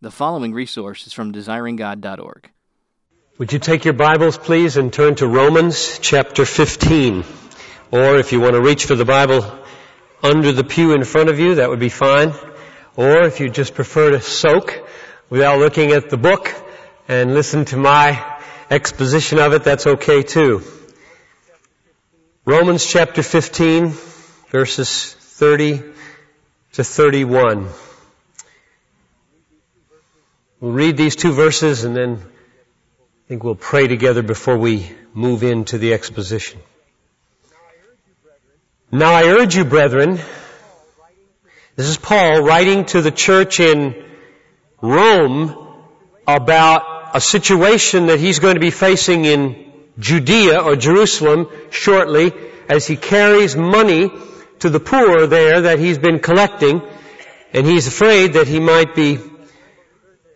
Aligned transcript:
The 0.00 0.12
following 0.12 0.52
resource 0.54 1.08
is 1.08 1.12
from 1.12 1.32
desiringgod.org. 1.32 2.48
Would 3.38 3.52
you 3.52 3.58
take 3.58 3.84
your 3.84 3.94
Bibles, 3.94 4.38
please, 4.38 4.76
and 4.76 4.92
turn 4.92 5.16
to 5.16 5.26
Romans 5.26 5.98
chapter 5.98 6.44
15? 6.44 7.24
Or 7.90 8.16
if 8.16 8.30
you 8.30 8.38
want 8.38 8.54
to 8.54 8.62
reach 8.62 8.84
for 8.84 8.94
the 8.94 9.04
Bible 9.04 9.44
under 10.22 10.52
the 10.52 10.62
pew 10.62 10.94
in 10.94 11.02
front 11.02 11.30
of 11.30 11.40
you, 11.40 11.56
that 11.56 11.68
would 11.68 11.80
be 11.80 11.88
fine. 11.88 12.32
Or 12.94 13.22
if 13.22 13.40
you 13.40 13.48
just 13.48 13.74
prefer 13.74 14.12
to 14.12 14.20
soak 14.20 14.88
without 15.30 15.58
looking 15.58 15.90
at 15.90 16.10
the 16.10 16.16
book 16.16 16.48
and 17.08 17.34
listen 17.34 17.64
to 17.64 17.76
my 17.76 18.38
exposition 18.70 19.40
of 19.40 19.52
it, 19.52 19.64
that's 19.64 19.88
okay 19.88 20.22
too. 20.22 20.62
Romans 22.44 22.86
chapter 22.86 23.24
15, 23.24 23.88
verses 24.52 25.12
30 25.12 25.82
to 26.74 26.84
31. 26.84 27.68
We'll 30.60 30.72
read 30.72 30.96
these 30.96 31.14
two 31.14 31.30
verses 31.30 31.84
and 31.84 31.96
then 31.96 32.14
I 32.16 33.28
think 33.28 33.44
we'll 33.44 33.54
pray 33.54 33.86
together 33.86 34.22
before 34.22 34.58
we 34.58 34.90
move 35.14 35.44
into 35.44 35.78
the 35.78 35.92
exposition. 35.92 36.58
Now 38.90 39.12
I 39.12 39.26
urge 39.26 39.54
you, 39.54 39.64
brethren, 39.64 40.18
this 41.76 41.86
is 41.86 41.96
Paul 41.96 42.42
writing 42.42 42.86
to 42.86 43.02
the 43.02 43.12
church 43.12 43.60
in 43.60 44.04
Rome 44.82 45.84
about 46.26 47.14
a 47.14 47.20
situation 47.20 48.06
that 48.06 48.18
he's 48.18 48.40
going 48.40 48.54
to 48.54 48.60
be 48.60 48.72
facing 48.72 49.26
in 49.26 49.72
Judea 50.00 50.60
or 50.60 50.74
Jerusalem 50.74 51.46
shortly 51.70 52.32
as 52.68 52.84
he 52.84 52.96
carries 52.96 53.54
money 53.54 54.10
to 54.58 54.70
the 54.70 54.80
poor 54.80 55.28
there 55.28 55.60
that 55.60 55.78
he's 55.78 55.98
been 55.98 56.18
collecting 56.18 56.82
and 57.52 57.64
he's 57.64 57.86
afraid 57.86 58.32
that 58.32 58.48
he 58.48 58.58
might 58.58 58.96
be 58.96 59.20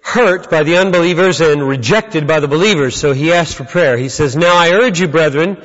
hurt 0.02 0.50
by 0.50 0.64
the 0.64 0.76
unbelievers 0.76 1.40
and 1.40 1.66
rejected 1.66 2.26
by 2.26 2.40
the 2.40 2.48
believers. 2.48 2.96
So 2.96 3.12
he 3.12 3.32
asked 3.32 3.54
for 3.54 3.64
prayer. 3.64 3.96
He 3.96 4.08
says, 4.08 4.36
Now 4.36 4.54
I 4.54 4.72
urge 4.72 5.00
you, 5.00 5.08
brethren, 5.08 5.62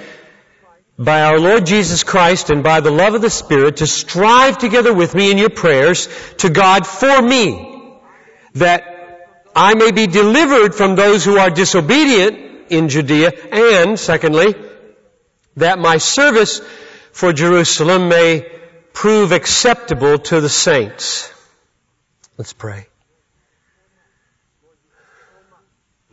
by 0.98 1.23
our 1.23 1.39
Lord 1.39 1.66
Jesus 1.66 2.03
Christ 2.03 2.50
and 2.50 2.64
by 2.64 2.80
the 2.80 2.92
love 2.92 3.16
of 3.16 3.22
the 3.22 3.30
Spirit, 3.30 3.78
to 3.78 3.88
strive 3.88 4.58
together 4.58 4.94
with 4.94 5.14
me 5.16 5.31
in 5.31 5.38
your 5.38 5.50
prayers 5.50 6.08
to 6.38 6.50
God 6.50 6.86
for 6.86 7.22
me, 7.22 8.00
that 8.53 8.94
I 9.56 9.73
may 9.73 9.92
be 9.92 10.08
delivered 10.08 10.75
from 10.75 10.95
those 10.95 11.25
who 11.25 11.38
are 11.38 11.50
disobedient 11.50 12.69
in 12.69 12.90
Judea, 12.90 13.31
and 13.52 14.00
secondly, 14.00 14.53
that 15.56 15.80
my 15.80 15.97
service 15.97 16.62
for 17.12 17.34
Jerusalem 17.34 18.09
may 18.09 18.47
prove 18.94 19.31
acceptable 19.31 20.19
to 20.19 20.42
the 20.42 20.50
saints. 20.50 21.31
Let's 22.38 22.53
pray. 22.53 22.88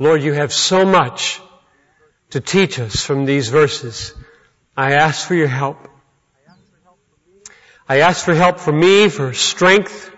Lord, 0.05 0.23
you 0.23 0.35
have 0.35 0.53
so 0.53 0.85
much 0.85 1.41
to 2.29 2.39
teach 2.39 2.79
us 2.79 3.03
from 3.03 3.25
these 3.25 3.49
verses. 3.49 4.13
I 4.77 4.93
ask 4.93 5.27
for 5.27 5.35
your 5.35 5.49
help. 5.49 5.79
I 7.89 8.01
ask 8.01 8.23
for 8.23 8.35
help 8.35 8.59
for 8.59 8.71
me, 8.71 9.09
for 9.09 9.33
strength, 9.33 10.15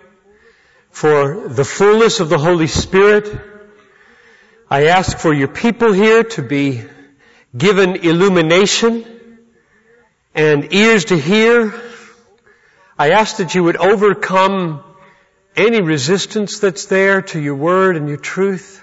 for 0.91 1.49
the 1.49 1.65
fullness 1.65 2.19
of 2.19 2.29
the 2.29 2.37
Holy 2.37 2.67
Spirit. 2.67 3.31
I 4.69 4.89
ask 4.89 5.19
for 5.19 5.33
your 5.33 5.47
people 5.47 5.93
here 5.93 6.25
to 6.25 6.43
be 6.43 6.83
given 7.57 7.95
illumination 7.95 9.39
and 10.35 10.75
ears 10.75 11.05
to 11.05 11.17
hear. 11.17 11.81
I 12.99 13.11
ask 13.11 13.37
that 13.37 13.55
you 13.55 13.63
would 13.63 13.77
overcome 13.77 14.83
any 15.55 15.81
resistance 15.81 16.59
that's 16.59 16.87
there 16.87 17.23
to 17.23 17.39
your 17.39 17.55
word 17.55 17.97
and 17.97 18.09
your 18.09 18.19
truth. 18.19 18.83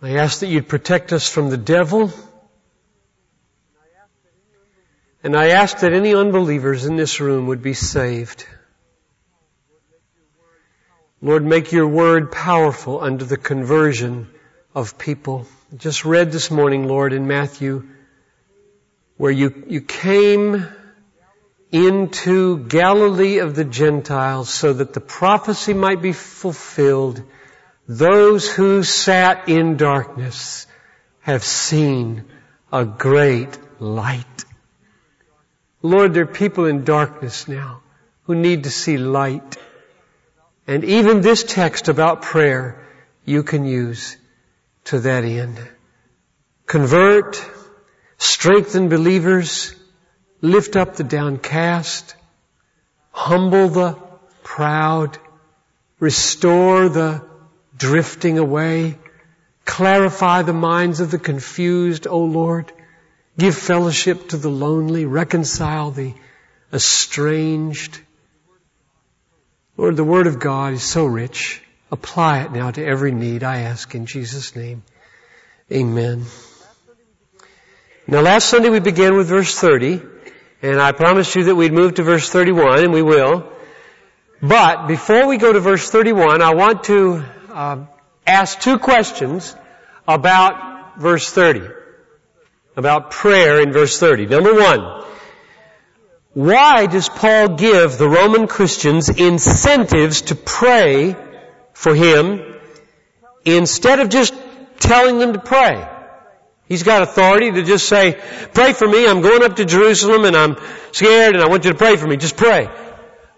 I 0.00 0.10
ask 0.10 0.40
that 0.40 0.46
you'd 0.46 0.68
protect 0.68 1.12
us 1.12 1.28
from 1.28 1.50
the 1.50 1.56
devil. 1.56 2.12
And 5.24 5.36
I 5.36 5.48
ask 5.48 5.80
that 5.80 5.92
any 5.92 6.14
unbelievers 6.14 6.84
in 6.84 6.94
this 6.94 7.18
room 7.18 7.48
would 7.48 7.62
be 7.62 7.74
saved. 7.74 8.46
Lord, 11.20 11.44
make 11.44 11.72
your 11.72 11.88
word 11.88 12.30
powerful 12.30 13.00
under 13.00 13.24
the 13.24 13.36
conversion 13.36 14.28
of 14.72 14.98
people. 14.98 15.48
Just 15.76 16.04
read 16.04 16.30
this 16.30 16.48
morning, 16.48 16.86
Lord, 16.86 17.12
in 17.12 17.26
Matthew, 17.26 17.88
where 19.16 19.32
you, 19.32 19.64
you 19.66 19.80
came 19.80 20.64
into 21.72 22.58
Galilee 22.66 23.38
of 23.38 23.56
the 23.56 23.64
Gentiles 23.64 24.48
so 24.48 24.72
that 24.74 24.92
the 24.94 25.00
prophecy 25.00 25.74
might 25.74 26.00
be 26.00 26.12
fulfilled 26.12 27.20
those 27.88 28.50
who 28.50 28.82
sat 28.82 29.48
in 29.48 29.78
darkness 29.78 30.66
have 31.20 31.42
seen 31.42 32.24
a 32.70 32.84
great 32.84 33.58
light. 33.80 34.44
Lord, 35.80 36.12
there 36.12 36.24
are 36.24 36.26
people 36.26 36.66
in 36.66 36.84
darkness 36.84 37.48
now 37.48 37.80
who 38.24 38.34
need 38.34 38.64
to 38.64 38.70
see 38.70 38.98
light. 38.98 39.56
And 40.66 40.84
even 40.84 41.22
this 41.22 41.44
text 41.44 41.88
about 41.88 42.20
prayer 42.20 42.86
you 43.24 43.42
can 43.42 43.64
use 43.64 44.18
to 44.84 45.00
that 45.00 45.24
end. 45.24 45.58
Convert, 46.66 47.42
strengthen 48.18 48.90
believers, 48.90 49.74
lift 50.42 50.76
up 50.76 50.96
the 50.96 51.04
downcast, 51.04 52.14
humble 53.12 53.68
the 53.68 53.96
proud, 54.42 55.16
restore 55.98 56.90
the 56.90 57.26
drifting 57.78 58.38
away. 58.38 58.98
Clarify 59.64 60.42
the 60.42 60.52
minds 60.52 61.00
of 61.00 61.10
the 61.10 61.18
confused, 61.18 62.06
O 62.06 62.18
Lord. 62.18 62.72
Give 63.38 63.56
fellowship 63.56 64.30
to 64.30 64.36
the 64.36 64.50
lonely. 64.50 65.04
Reconcile 65.04 65.90
the 65.90 66.14
estranged. 66.72 68.00
Lord, 69.76 69.96
the 69.96 70.04
Word 70.04 70.26
of 70.26 70.40
God 70.40 70.74
is 70.74 70.82
so 70.82 71.06
rich. 71.06 71.62
Apply 71.90 72.40
it 72.42 72.52
now 72.52 72.70
to 72.70 72.84
every 72.84 73.12
need, 73.12 73.42
I 73.42 73.60
ask 73.60 73.94
in 73.94 74.06
Jesus' 74.06 74.54
name. 74.54 74.82
Amen. 75.72 76.24
Now 78.06 78.20
last 78.20 78.48
Sunday 78.48 78.70
we 78.70 78.80
began 78.80 79.16
with 79.16 79.28
verse 79.28 79.54
30, 79.54 80.02
and 80.62 80.80
I 80.80 80.92
promised 80.92 81.34
you 81.34 81.44
that 81.44 81.54
we'd 81.54 81.72
move 81.72 81.94
to 81.94 82.02
verse 82.02 82.28
31, 82.28 82.84
and 82.84 82.92
we 82.92 83.02
will. 83.02 83.50
But 84.42 84.86
before 84.86 85.26
we 85.26 85.36
go 85.36 85.52
to 85.52 85.60
verse 85.60 85.90
31, 85.90 86.42
I 86.42 86.54
want 86.54 86.84
to 86.84 87.24
uh, 87.58 87.86
ask 88.24 88.60
two 88.60 88.78
questions 88.78 89.54
about 90.06 91.00
verse 91.00 91.28
30. 91.28 91.62
About 92.76 93.10
prayer 93.10 93.60
in 93.60 93.72
verse 93.72 93.98
30. 93.98 94.26
Number 94.26 94.54
one, 94.54 95.04
why 96.34 96.86
does 96.86 97.08
Paul 97.08 97.56
give 97.56 97.98
the 97.98 98.08
Roman 98.08 98.46
Christians 98.46 99.08
incentives 99.08 100.22
to 100.30 100.36
pray 100.36 101.16
for 101.72 101.96
him 101.96 102.40
instead 103.44 103.98
of 103.98 104.08
just 104.08 104.34
telling 104.78 105.18
them 105.18 105.32
to 105.32 105.40
pray? 105.40 105.84
He's 106.68 106.84
got 106.84 107.02
authority 107.02 107.50
to 107.50 107.64
just 107.64 107.88
say, 107.88 108.20
pray 108.54 108.72
for 108.72 108.86
me, 108.86 109.08
I'm 109.08 109.20
going 109.20 109.42
up 109.42 109.56
to 109.56 109.64
Jerusalem 109.64 110.26
and 110.26 110.36
I'm 110.36 110.56
scared 110.92 111.34
and 111.34 111.42
I 111.42 111.48
want 111.48 111.64
you 111.64 111.72
to 111.72 111.76
pray 111.76 111.96
for 111.96 112.06
me. 112.06 112.18
Just 112.18 112.36
pray. 112.36 112.66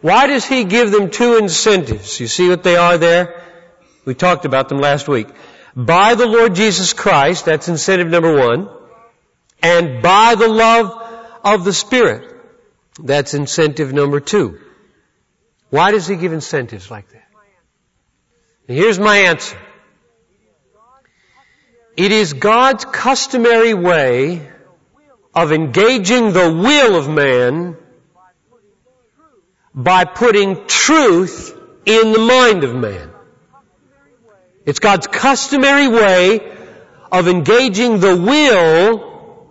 Why 0.03 0.27
does 0.27 0.45
he 0.45 0.65
give 0.65 0.91
them 0.91 1.09
two 1.09 1.39
incentives? 1.39 2.21
You 2.21 2.27
see 2.27 2.51
what 2.51 2.63
they 2.63 2.77
are 2.77 2.99
there? 2.99 3.50
We 4.05 4.15
talked 4.15 4.45
about 4.45 4.69
them 4.69 4.79
last 4.79 5.09
week. 5.09 5.29
By 5.77 6.15
the 6.15 6.27
Lord 6.27 6.55
Jesus 6.55 6.93
Christ, 6.93 7.45
that's 7.45 7.69
incentive 7.69 8.09
number 8.09 8.37
one, 8.37 8.69
and 9.63 10.03
by 10.03 10.35
the 10.35 10.49
love 10.49 10.91
of 11.45 11.65
the 11.65 11.73
Spirit, 11.73 12.35
that's 12.99 13.35
incentive 13.35 13.93
number 13.93 14.21
two. 14.21 14.59
Why 15.71 15.93
does 15.93 16.07
he 16.07 16.17
give 16.17 16.33
incentives 16.33 16.91
like 16.91 17.09
that? 17.11 17.29
And 18.69 18.77
here's 18.77 18.99
my 18.99 19.17
answer. 19.17 19.59
It 21.97 22.13
is 22.13 22.33
God's 22.33 22.85
customary 22.85 23.75
way 23.75 24.49
of 25.35 25.53
engaging 25.53 26.33
the 26.33 26.53
will 26.53 26.97
of 26.97 27.09
man 27.09 27.77
by 29.75 30.05
putting 30.05 30.67
truth 30.67 31.57
in 31.87 32.13
the 32.13 32.19
mind 32.19 32.65
of 32.65 32.75
man. 32.75 33.10
It's 34.67 34.79
God's 34.79 35.07
customary 35.07 35.89
way 35.89 36.57
of 37.11 37.29
engaging 37.29 37.99
the 38.01 38.17
will 38.17 39.49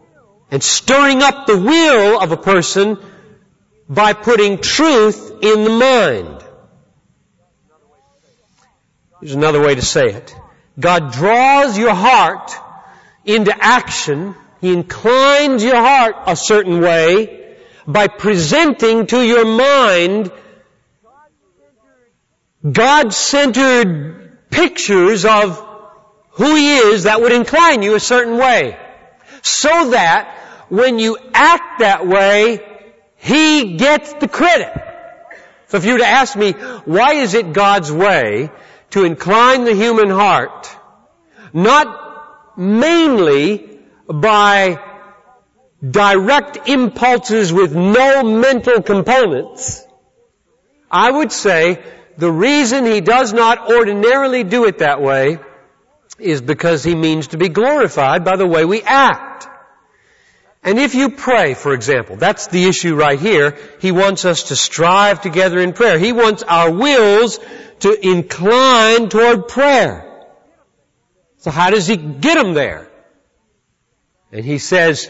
and 0.51 0.63
stirring 0.63 1.21
up 1.21 1.47
the 1.47 1.57
will 1.57 2.21
of 2.21 2.31
a 2.31 2.37
person 2.37 2.97
by 3.87 4.13
putting 4.13 4.59
truth 4.59 5.31
in 5.41 5.63
the 5.63 5.69
mind. 5.69 6.43
Here's 9.19 9.33
another 9.33 9.61
way 9.61 9.75
to 9.75 9.81
say 9.81 10.09
it. 10.11 10.35
God 10.79 11.11
draws 11.11 11.77
your 11.77 11.93
heart 11.93 12.51
into 13.25 13.53
action. 13.59 14.35
He 14.61 14.71
inclines 14.73 15.63
your 15.63 15.75
heart 15.75 16.15
a 16.25 16.35
certain 16.35 16.79
way 16.79 17.55
by 17.85 18.07
presenting 18.07 19.07
to 19.07 19.21
your 19.21 19.45
mind 19.45 20.31
God-centered 22.69 24.18
pictures 24.49 25.25
of 25.25 25.65
who 26.31 26.55
He 26.55 26.77
is 26.77 27.03
that 27.03 27.21
would 27.21 27.31
incline 27.31 27.81
you 27.81 27.95
a 27.95 27.99
certain 27.99 28.37
way. 28.37 28.77
So 29.41 29.91
that 29.91 30.37
when 30.69 30.99
you 30.99 31.17
act 31.33 31.79
that 31.79 32.07
way, 32.07 32.59
He 33.17 33.77
gets 33.77 34.13
the 34.13 34.27
credit. 34.27 34.73
So 35.67 35.77
if 35.77 35.85
you 35.85 35.93
were 35.93 35.99
to 35.99 36.07
ask 36.07 36.35
me, 36.35 36.53
why 36.53 37.13
is 37.15 37.33
it 37.35 37.53
God's 37.53 37.91
way 37.91 38.49
to 38.91 39.03
incline 39.03 39.65
the 39.65 39.75
human 39.75 40.09
heart? 40.09 40.75
Not 41.53 42.57
mainly 42.57 43.79
by 44.07 44.79
direct 45.87 46.67
impulses 46.67 47.53
with 47.53 47.75
no 47.75 48.23
mental 48.23 48.81
components. 48.81 49.85
I 50.91 51.11
would 51.11 51.31
say 51.31 51.83
the 52.19 52.31
reason 52.31 52.85
he 52.85 53.01
does 53.01 53.33
not 53.33 53.71
ordinarily 53.71 54.43
do 54.43 54.65
it 54.65 54.79
that 54.79 55.01
way 55.01 55.39
is 56.17 56.41
because 56.41 56.83
he 56.83 56.93
means 56.93 57.29
to 57.29 57.37
be 57.37 57.47
glorified 57.49 58.25
by 58.25 58.35
the 58.35 58.45
way 58.45 58.65
we 58.65 58.81
act. 58.81 59.47
And 60.61 60.77
if 60.77 60.93
you 60.93 61.11
pray, 61.11 61.53
for 61.53 61.73
example, 61.73 62.17
that's 62.17 62.47
the 62.47 62.65
issue 62.65 62.93
right 62.95 63.17
here. 63.17 63.57
He 63.79 63.93
wants 63.93 64.25
us 64.25 64.49
to 64.49 64.57
strive 64.57 65.21
together 65.21 65.59
in 65.59 65.71
prayer. 65.71 65.97
He 65.97 66.11
wants 66.11 66.43
our 66.43 66.69
wills 66.69 67.39
to 67.79 68.07
incline 68.07 69.07
toward 69.07 69.47
prayer. 69.47 70.27
So 71.37 71.51
how 71.51 71.69
does 71.69 71.87
he 71.87 71.95
get 71.95 72.35
them 72.35 72.53
there? 72.53 72.89
And 74.33 74.43
he 74.43 74.57
says, 74.57 75.09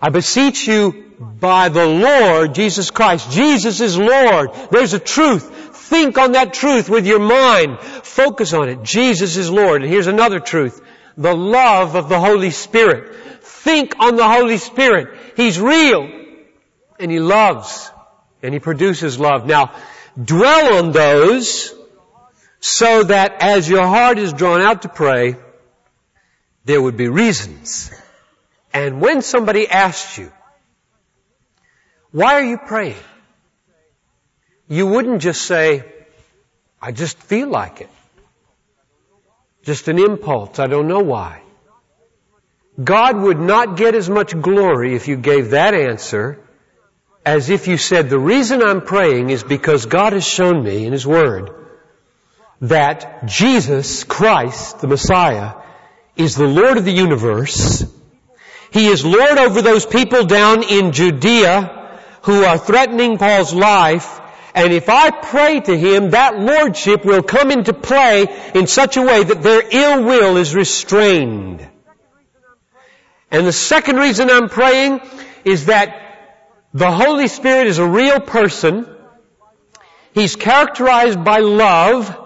I 0.00 0.10
beseech 0.10 0.68
you 0.68 1.12
by 1.18 1.68
the 1.68 1.86
Lord 1.86 2.54
Jesus 2.54 2.90
Christ. 2.90 3.30
Jesus 3.32 3.80
is 3.80 3.98
Lord. 3.98 4.50
There's 4.70 4.94
a 4.94 5.00
truth. 5.00 5.59
Think 5.90 6.18
on 6.18 6.32
that 6.32 6.54
truth 6.54 6.88
with 6.88 7.04
your 7.04 7.18
mind. 7.18 7.80
Focus 7.80 8.52
on 8.52 8.68
it. 8.68 8.84
Jesus 8.84 9.36
is 9.36 9.50
Lord. 9.50 9.82
And 9.82 9.90
here's 9.90 10.06
another 10.06 10.38
truth. 10.38 10.80
The 11.16 11.34
love 11.34 11.96
of 11.96 12.08
the 12.08 12.20
Holy 12.20 12.52
Spirit. 12.52 13.16
Think 13.42 13.96
on 13.98 14.14
the 14.14 14.28
Holy 14.28 14.58
Spirit. 14.58 15.18
He's 15.36 15.58
real. 15.58 16.08
And 17.00 17.10
He 17.10 17.18
loves. 17.18 17.90
And 18.40 18.54
He 18.54 18.60
produces 18.60 19.18
love. 19.18 19.46
Now, 19.46 19.74
dwell 20.16 20.78
on 20.78 20.92
those 20.92 21.74
so 22.60 23.02
that 23.02 23.42
as 23.42 23.68
your 23.68 23.84
heart 23.84 24.18
is 24.18 24.32
drawn 24.32 24.60
out 24.60 24.82
to 24.82 24.88
pray, 24.88 25.34
there 26.66 26.80
would 26.80 26.96
be 26.96 27.08
reasons. 27.08 27.90
And 28.72 29.00
when 29.00 29.22
somebody 29.22 29.68
asks 29.68 30.18
you, 30.18 30.30
why 32.12 32.34
are 32.34 32.44
you 32.44 32.58
praying? 32.58 33.02
You 34.70 34.86
wouldn't 34.86 35.20
just 35.20 35.42
say, 35.42 35.84
I 36.80 36.92
just 36.92 37.18
feel 37.18 37.48
like 37.48 37.80
it. 37.80 37.90
Just 39.64 39.88
an 39.88 39.98
impulse. 39.98 40.58
I 40.58 40.68
don't 40.68 40.88
know 40.88 41.00
why. 41.00 41.42
God 42.82 43.16
would 43.16 43.40
not 43.40 43.76
get 43.76 43.94
as 43.94 44.08
much 44.08 44.40
glory 44.40 44.94
if 44.94 45.08
you 45.08 45.16
gave 45.16 45.50
that 45.50 45.74
answer 45.74 46.38
as 47.24 47.50
if 47.50 47.68
you 47.68 47.76
said, 47.76 48.08
the 48.08 48.18
reason 48.18 48.62
I'm 48.62 48.80
praying 48.80 49.30
is 49.30 49.42
because 49.42 49.86
God 49.86 50.14
has 50.14 50.26
shown 50.26 50.62
me 50.62 50.86
in 50.86 50.92
His 50.92 51.06
Word 51.06 51.50
that 52.62 53.26
Jesus 53.26 54.04
Christ, 54.04 54.80
the 54.80 54.86
Messiah, 54.86 55.54
is 56.16 56.36
the 56.36 56.46
Lord 56.46 56.78
of 56.78 56.84
the 56.84 56.92
universe. 56.92 57.84
He 58.72 58.86
is 58.86 59.04
Lord 59.04 59.38
over 59.38 59.62
those 59.62 59.84
people 59.84 60.24
down 60.24 60.62
in 60.62 60.92
Judea 60.92 61.98
who 62.22 62.44
are 62.44 62.58
threatening 62.58 63.18
Paul's 63.18 63.52
life. 63.52 64.19
And 64.54 64.72
if 64.72 64.88
I 64.88 65.10
pray 65.10 65.60
to 65.60 65.76
Him, 65.76 66.10
that 66.10 66.38
Lordship 66.38 67.04
will 67.04 67.22
come 67.22 67.50
into 67.50 67.72
play 67.72 68.26
in 68.54 68.66
such 68.66 68.96
a 68.96 69.02
way 69.02 69.22
that 69.22 69.42
their 69.42 69.62
ill 69.70 70.04
will 70.04 70.36
is 70.36 70.54
restrained. 70.54 71.66
And 73.30 73.46
the 73.46 73.52
second 73.52 73.96
reason 73.96 74.28
I'm 74.28 74.48
praying 74.48 75.00
is 75.44 75.66
that 75.66 75.96
the 76.74 76.90
Holy 76.90 77.28
Spirit 77.28 77.68
is 77.68 77.78
a 77.78 77.86
real 77.86 78.20
person. 78.20 78.86
He's 80.12 80.36
characterized 80.36 81.22
by 81.24 81.38
love. 81.38 82.16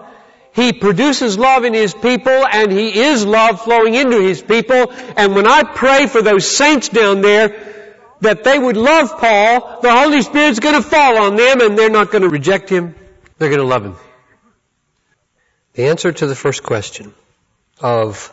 He 0.53 0.73
produces 0.73 1.37
love 1.37 1.65
in 1.65 1.75
His 1.75 1.93
people 1.93 2.47
and 2.47 2.73
He 2.73 3.01
is 3.01 3.27
love 3.27 3.63
flowing 3.63 3.95
into 3.95 4.21
His 4.21 4.41
people. 4.41 4.93
And 5.17 5.35
when 5.35 5.47
I 5.47 5.63
pray 5.63 6.07
for 6.07 6.23
those 6.23 6.47
saints 6.47 6.89
down 6.89 7.21
there, 7.21 7.84
that 8.25 8.45
they 8.45 8.59
would 8.59 8.77
love 8.77 9.19
Paul, 9.19 9.81
the 9.81 9.93
Holy 9.93 10.23
Spirit's 10.23 10.59
gonna 10.59 10.83
fall 10.83 11.17
on 11.19 11.37
them 11.37 11.61
and 11.61 11.79
they're 11.79 11.91
not 11.91 12.11
gonna 12.11 12.29
reject 12.29 12.69
Him. 12.69 12.95
They're 13.39 13.51
gonna 13.51 13.63
love 13.63 13.85
Him. 13.85 13.97
The 15.75 15.87
answer 15.87 16.13
to 16.13 16.27
the 16.27 16.35
first 16.35 16.63
question 16.63 17.15
of 17.81 18.33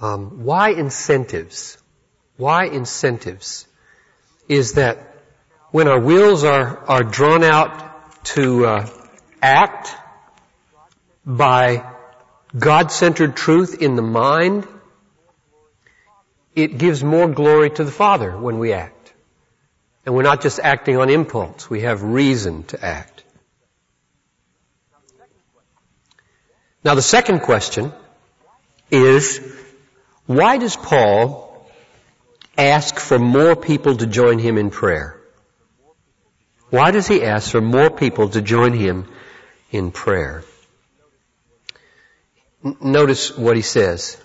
um, 0.00 0.44
why 0.44 0.70
incentives? 0.70 1.78
Why 2.36 2.64
incentives? 2.66 3.66
Is 4.48 4.74
that 4.74 4.98
when 5.70 5.88
our 5.88 6.00
wills 6.00 6.44
are, 6.44 6.78
are 6.86 7.02
drawn 7.02 7.42
out 7.42 8.24
to 8.24 8.66
uh, 8.66 8.88
act 9.42 9.94
by 11.24 11.84
God-centered 12.58 13.36
truth 13.36 13.82
in 13.82 13.96
the 13.96 14.02
mind, 14.02 14.66
it 16.54 16.78
gives 16.78 17.04
more 17.04 17.28
glory 17.28 17.70
to 17.70 17.84
the 17.84 17.90
Father 17.90 18.36
when 18.36 18.58
we 18.58 18.72
act. 18.72 18.95
And 20.06 20.14
we're 20.14 20.22
not 20.22 20.40
just 20.40 20.60
acting 20.60 20.96
on 20.96 21.10
impulse, 21.10 21.68
we 21.68 21.80
have 21.80 22.02
reason 22.02 22.62
to 22.68 22.82
act. 22.82 23.24
Now 26.84 26.94
the 26.94 27.02
second 27.02 27.40
question 27.40 27.92
is, 28.88 29.40
why 30.26 30.58
does 30.58 30.76
Paul 30.76 31.68
ask 32.56 33.00
for 33.00 33.18
more 33.18 33.56
people 33.56 33.96
to 33.96 34.06
join 34.06 34.38
him 34.38 34.56
in 34.56 34.70
prayer? 34.70 35.20
Why 36.70 36.92
does 36.92 37.08
he 37.08 37.24
ask 37.24 37.50
for 37.50 37.60
more 37.60 37.90
people 37.90 38.28
to 38.28 38.40
join 38.40 38.72
him 38.72 39.08
in 39.72 39.90
prayer? 39.90 40.44
Notice 42.80 43.36
what 43.36 43.56
he 43.56 43.62
says. 43.62 44.16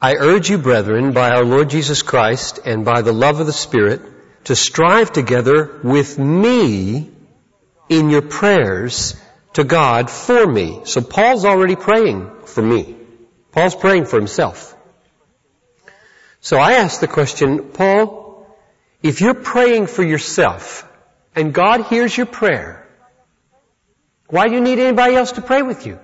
I 0.00 0.14
urge 0.14 0.48
you, 0.48 0.58
brethren, 0.58 1.12
by 1.12 1.30
our 1.30 1.44
Lord 1.44 1.70
Jesus 1.70 2.02
Christ 2.02 2.60
and 2.64 2.84
by 2.84 3.02
the 3.02 3.12
love 3.12 3.40
of 3.40 3.46
the 3.46 3.52
Spirit, 3.52 4.00
to 4.44 4.54
strive 4.54 5.12
together 5.12 5.80
with 5.82 6.18
me 6.18 7.10
in 7.88 8.08
your 8.08 8.22
prayers 8.22 9.20
to 9.54 9.64
God 9.64 10.08
for 10.08 10.46
me. 10.46 10.82
So 10.84 11.00
Paul's 11.00 11.44
already 11.44 11.74
praying 11.74 12.30
for 12.44 12.62
me. 12.62 12.96
Paul's 13.50 13.74
praying 13.74 14.04
for 14.04 14.16
himself. 14.16 14.76
So 16.40 16.58
I 16.58 16.74
ask 16.74 17.00
the 17.00 17.08
question, 17.08 17.70
Paul, 17.70 18.46
if 19.02 19.20
you're 19.20 19.34
praying 19.34 19.88
for 19.88 20.04
yourself 20.04 20.88
and 21.34 21.52
God 21.52 21.86
hears 21.86 22.16
your 22.16 22.26
prayer, 22.26 22.86
why 24.28 24.46
do 24.46 24.54
you 24.54 24.60
need 24.60 24.78
anybody 24.78 25.16
else 25.16 25.32
to 25.32 25.42
pray 25.42 25.62
with 25.62 25.86
you? 25.86 25.98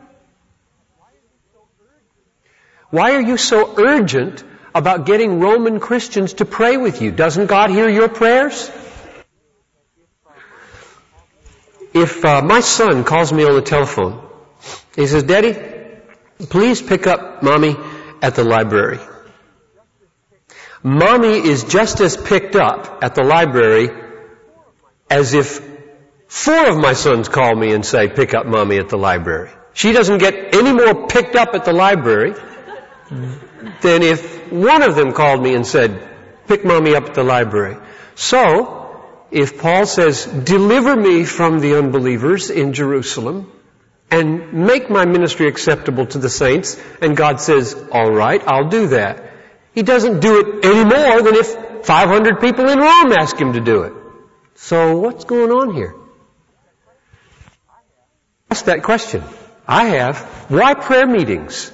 Why 2.95 3.15
are 3.17 3.21
you 3.21 3.37
so 3.37 3.75
urgent 3.77 4.45
about 4.73 5.05
getting 5.05 5.41
Roman 5.41 5.81
Christians 5.81 6.35
to 6.35 6.45
pray 6.45 6.77
with 6.77 7.03
you? 7.03 7.11
Doesn't 7.11 7.47
God 7.47 7.71
hear 7.71 7.89
your 7.89 8.09
prayers? 8.09 8.71
If 11.93 12.25
uh, 12.25 12.43
my 12.43 12.61
son 12.61 13.03
calls 13.03 13.33
me 13.33 13.43
on 13.45 13.57
the 13.57 13.63
telephone, 13.63 14.21
he 14.95 15.09
says, 15.09 15.25
Daddy, 15.25 15.57
please 16.39 16.81
pick 16.83 17.09
up 17.09 17.43
mommy 17.43 17.75
at 18.23 18.37
the 18.37 18.45
library. 18.45 19.01
Mommy 20.85 21.37
is 21.55 21.65
just 21.65 22.01
as 22.01 22.17
picked 22.17 22.55
up 22.55 23.03
at 23.03 23.17
the 23.17 23.25
library 23.25 23.91
as 25.11 25.35
if 25.35 25.61
four 26.29 26.69
of 26.69 26.77
my 26.77 26.93
sons 26.93 27.29
call 27.29 27.57
me 27.57 27.73
and 27.73 27.85
say, 27.85 28.09
pick 28.09 28.35
up 28.35 28.47
mommy 28.47 28.79
at 28.79 28.89
the 28.89 28.99
library. 28.99 29.51
She 29.73 29.91
doesn't 29.91 30.19
get 30.19 30.55
any 30.55 30.73
more 30.73 31.09
picked 31.09 31.35
up 31.35 31.55
at 31.55 31.65
the 31.65 31.73
library 31.73 32.35
than 33.11 34.03
if 34.03 34.53
one 34.53 34.83
of 34.83 34.97
them 34.97 35.13
called 35.13 35.43
me 35.43 35.55
and 35.55 35.67
said, 35.67 36.09
pick 36.47 36.65
mommy 36.65 36.95
up 36.95 37.05
at 37.05 37.15
the 37.15 37.25
library. 37.25 37.77
So, 38.15 38.85
if 39.31 39.61
Paul 39.61 39.87
says, 39.87 40.25
deliver 40.25 40.95
me 40.95 41.25
from 41.25 41.61
the 41.61 41.79
unbelievers 41.79 42.51
in 42.51 42.73
Jerusalem 42.73 43.51
and 44.11 44.53
make 44.53 44.91
my 44.91 45.05
ministry 45.05 45.49
acceptable 45.49 46.07
to 46.07 46.19
the 46.19 46.31
saints, 46.31 46.81
and 47.03 47.17
God 47.17 47.41
says, 47.41 47.75
alright, 47.75 48.43
I'll 48.47 48.69
do 48.69 48.89
that. 48.89 49.31
He 49.75 49.83
doesn't 49.83 50.21
do 50.21 50.41
it 50.41 50.65
any 50.65 50.85
more 50.85 51.23
than 51.23 51.35
if 51.35 51.85
500 51.85 52.41
people 52.41 52.69
in 52.69 52.79
Rome 52.79 53.13
ask 53.13 53.37
him 53.37 53.55
to 53.55 53.61
do 53.61 53.83
it. 53.83 53.93
So 54.55 54.99
what's 54.99 55.25
going 55.25 55.51
on 55.51 55.75
here? 55.75 55.95
Ask 58.51 58.67
that 58.67 58.85
question. 58.85 59.25
I 59.67 59.87
have. 59.87 60.19
Why 60.49 60.75
prayer 60.75 61.09
meetings? 61.09 61.73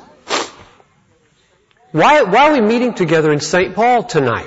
Why, 1.93 2.23
why 2.23 2.51
are 2.51 2.53
we 2.53 2.61
meeting 2.61 2.95
together 2.95 3.33
in 3.33 3.41
St. 3.41 3.75
Paul 3.75 4.05
tonight 4.05 4.47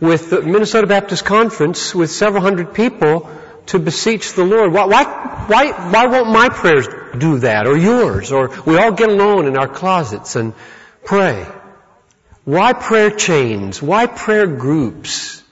with 0.00 0.30
the 0.30 0.42
Minnesota 0.42 0.86
Baptist 0.86 1.24
Conference 1.24 1.94
with 1.94 2.10
several 2.10 2.42
hundred 2.42 2.72
people 2.72 3.28
to 3.66 3.78
beseech 3.78 4.32
the 4.34 4.44
Lord. 4.44 4.72
Why, 4.72 4.86
why, 4.86 5.04
why, 5.46 5.90
why 5.90 6.06
won't 6.06 6.30
my 6.30 6.48
prayers 6.48 6.88
do 7.18 7.40
that 7.40 7.66
or 7.66 7.76
yours? 7.76 8.32
Or 8.32 8.50
we 8.64 8.78
all 8.78 8.92
get 8.92 9.10
alone 9.10 9.46
in 9.46 9.58
our 9.58 9.68
closets 9.68 10.36
and 10.36 10.54
pray. 11.04 11.46
Why 12.44 12.72
prayer 12.72 13.10
chains? 13.10 13.82
Why 13.82 14.06
prayer 14.06 14.46
groups? 14.46 15.42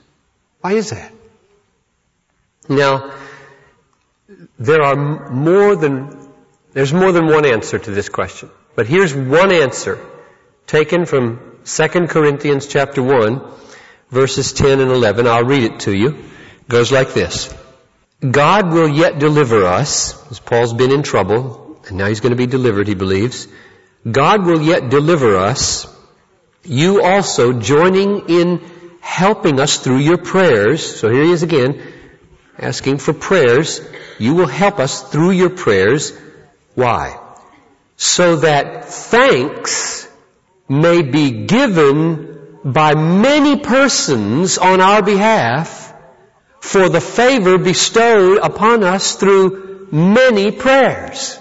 Why 0.61 0.73
is 0.73 0.90
that? 0.90 1.12
Now, 2.68 3.12
there 4.59 4.83
are 4.83 4.97
more 5.30 5.76
than, 5.76 6.28
there's 6.73 6.92
more 6.92 7.12
than 7.12 7.26
one 7.26 7.45
answer 7.45 7.78
to 7.78 7.90
this 7.90 8.09
question. 8.09 8.50
But 8.75 8.87
here's 8.87 9.14
one 9.14 9.52
answer 9.52 9.99
taken 10.66 11.06
from 11.06 11.58
2 11.64 11.88
Corinthians 12.08 12.66
chapter 12.66 13.02
1, 13.02 13.40
verses 14.11 14.52
10 14.52 14.80
and 14.80 14.90
11. 14.90 15.26
I'll 15.26 15.44
read 15.44 15.62
it 15.64 15.80
to 15.80 15.96
you. 15.96 16.08
It 16.08 16.68
goes 16.68 16.90
like 16.90 17.14
this. 17.14 17.54
God 18.28 18.73
will 18.73 18.88
yet 18.88 19.18
deliver 19.18 19.64
us, 19.64 20.30
as 20.30 20.40
Paul's 20.40 20.73
been 20.73 20.90
in 20.90 21.02
trouble, 21.02 21.80
and 21.87 21.99
now 21.99 22.06
he's 22.06 22.20
going 22.20 22.30
to 22.30 22.37
be 22.37 22.46
delivered, 22.46 22.88
he 22.88 22.94
believes. 22.94 23.46
God 24.11 24.44
will 24.44 24.62
yet 24.62 24.88
deliver 24.88 25.37
us, 25.37 25.87
you 26.64 27.02
also 27.02 27.52
joining 27.52 28.28
in 28.28 28.61
helping 29.00 29.61
us 29.61 29.78
through 29.78 29.99
your 29.99 30.18
prayers. 30.18 30.99
So 30.99 31.11
here 31.11 31.23
he 31.23 31.30
is 31.30 31.42
again, 31.42 31.80
asking 32.58 32.99
for 32.99 33.12
prayers. 33.12 33.80
You 34.18 34.35
will 34.35 34.49
help 34.49 34.80
us 34.80 35.02
through 35.11 35.32
your 35.32 35.50
prayers. 35.50 36.18
Why? 36.75 37.20
So 37.96 38.37
that 38.37 38.87
thanks 38.87 40.05
may 40.68 41.02
be 41.02 41.46
given 41.46 42.61
by 42.64 42.94
many 42.94 43.61
persons 43.61 44.58
on 44.58 44.80
our 44.80 45.02
behalf 45.02 45.94
for 46.61 46.88
the 46.88 47.00
favor 47.00 47.58
bestowed 47.58 48.38
upon 48.38 48.82
us 48.82 49.14
through 49.14 49.88
many 49.92 50.50
prayers. 50.50 51.38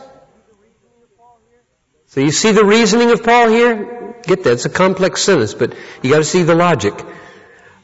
So 2.08 2.22
you 2.22 2.32
see 2.32 2.52
the 2.52 2.64
reasoning 2.64 3.12
of 3.12 3.24
Paul 3.24 3.50
here? 3.50 4.16
Get 4.24 4.44
that. 4.44 4.54
It's 4.54 4.66
a 4.66 4.70
complex 4.70 5.24
sentence, 5.24 5.54
but 5.54 5.74
you 6.02 6.12
gotta 6.12 6.24
see 6.24 6.44
the 6.44 6.56
logic. 6.56 6.94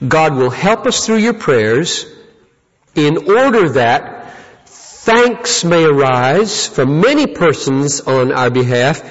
God 0.08 0.36
will 0.36 0.50
help 0.50 0.86
us 0.86 1.06
through 1.06 1.18
your 1.18 1.34
prayers 1.34 2.06
in 2.96 3.30
order 3.30 3.70
that 3.70 4.38
thanks 4.66 5.64
may 5.64 5.84
arise 5.84 6.68
from 6.68 7.02
many 7.02 7.28
persons 7.28 8.02
on 8.02 8.32
our 8.32 8.50
behalf 8.50 9.02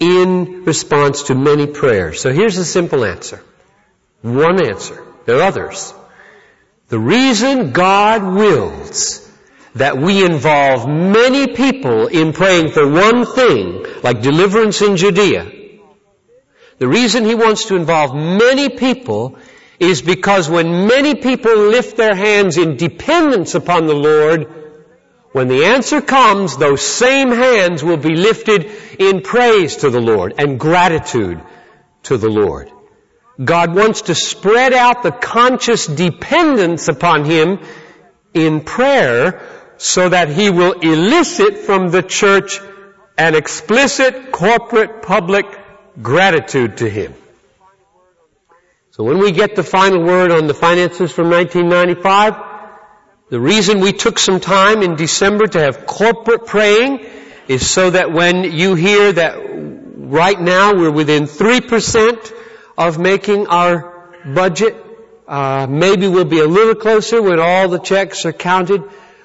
in 0.00 0.64
response 0.64 1.24
to 1.24 1.34
many 1.34 1.66
prayers. 1.66 2.20
So 2.20 2.32
here's 2.32 2.56
a 2.56 2.64
simple 2.64 3.04
answer. 3.04 3.42
One 4.22 4.64
answer. 4.64 5.04
There 5.26 5.36
are 5.36 5.42
others. 5.42 5.94
The 6.88 6.98
reason 6.98 7.70
God 7.72 8.24
wills 8.24 9.30
that 9.74 9.96
we 9.96 10.24
involve 10.24 10.88
many 10.88 11.54
people 11.54 12.08
in 12.08 12.32
praying 12.32 12.70
for 12.70 12.90
one 12.90 13.24
thing, 13.26 13.86
like 14.02 14.22
deliverance 14.22 14.82
in 14.82 14.96
Judea, 14.96 15.52
the 16.78 16.88
reason 16.88 17.24
He 17.24 17.34
wants 17.34 17.66
to 17.66 17.76
involve 17.76 18.14
many 18.14 18.70
people 18.70 19.38
is 19.78 20.02
because 20.02 20.48
when 20.48 20.86
many 20.86 21.14
people 21.14 21.56
lift 21.56 21.96
their 21.96 22.14
hands 22.14 22.56
in 22.56 22.76
dependence 22.76 23.54
upon 23.54 23.86
the 23.86 23.94
Lord, 23.94 24.59
when 25.32 25.48
the 25.48 25.64
answer 25.66 26.00
comes, 26.00 26.56
those 26.56 26.82
same 26.82 27.30
hands 27.30 27.84
will 27.84 27.96
be 27.96 28.16
lifted 28.16 28.70
in 28.98 29.22
praise 29.22 29.76
to 29.76 29.90
the 29.90 30.00
Lord 30.00 30.34
and 30.38 30.58
gratitude 30.58 31.40
to 32.04 32.16
the 32.16 32.28
Lord. 32.28 32.70
God 33.42 33.74
wants 33.74 34.02
to 34.02 34.14
spread 34.14 34.72
out 34.72 35.02
the 35.02 35.12
conscious 35.12 35.86
dependence 35.86 36.88
upon 36.88 37.24
Him 37.24 37.60
in 38.34 38.60
prayer 38.62 39.40
so 39.78 40.08
that 40.08 40.28
He 40.28 40.50
will 40.50 40.72
elicit 40.72 41.58
from 41.58 41.90
the 41.90 42.02
church 42.02 42.60
an 43.16 43.34
explicit 43.34 44.32
corporate 44.32 45.02
public 45.02 45.46
gratitude 46.02 46.78
to 46.78 46.90
Him. 46.90 47.14
So 48.90 49.04
when 49.04 49.18
we 49.18 49.30
get 49.30 49.54
the 49.54 49.62
final 49.62 50.02
word 50.02 50.32
on 50.32 50.48
the 50.48 50.54
finances 50.54 51.12
from 51.12 51.30
1995, 51.30 52.49
the 53.30 53.40
reason 53.40 53.80
we 53.80 53.92
took 53.92 54.18
some 54.18 54.40
time 54.40 54.82
in 54.82 54.96
December 54.96 55.46
to 55.46 55.60
have 55.60 55.86
corporate 55.86 56.46
praying 56.46 57.06
is 57.48 57.68
so 57.68 57.90
that 57.90 58.12
when 58.12 58.44
you 58.44 58.74
hear 58.74 59.12
that 59.12 59.34
right 59.96 60.40
now 60.40 60.74
we're 60.74 60.90
within 60.90 61.24
3% 61.24 62.32
of 62.76 62.98
making 62.98 63.46
our 63.46 64.08
budget. 64.24 64.74
Uh, 65.28 65.66
maybe 65.68 66.08
we'll 66.08 66.24
be 66.24 66.40
a 66.40 66.46
little 66.46 66.74
closer 66.74 67.22
when 67.22 67.38
all 67.38 67.68
the 67.68 67.78
checks 67.78 68.26
are 68.26 68.32
counted. 68.32 68.82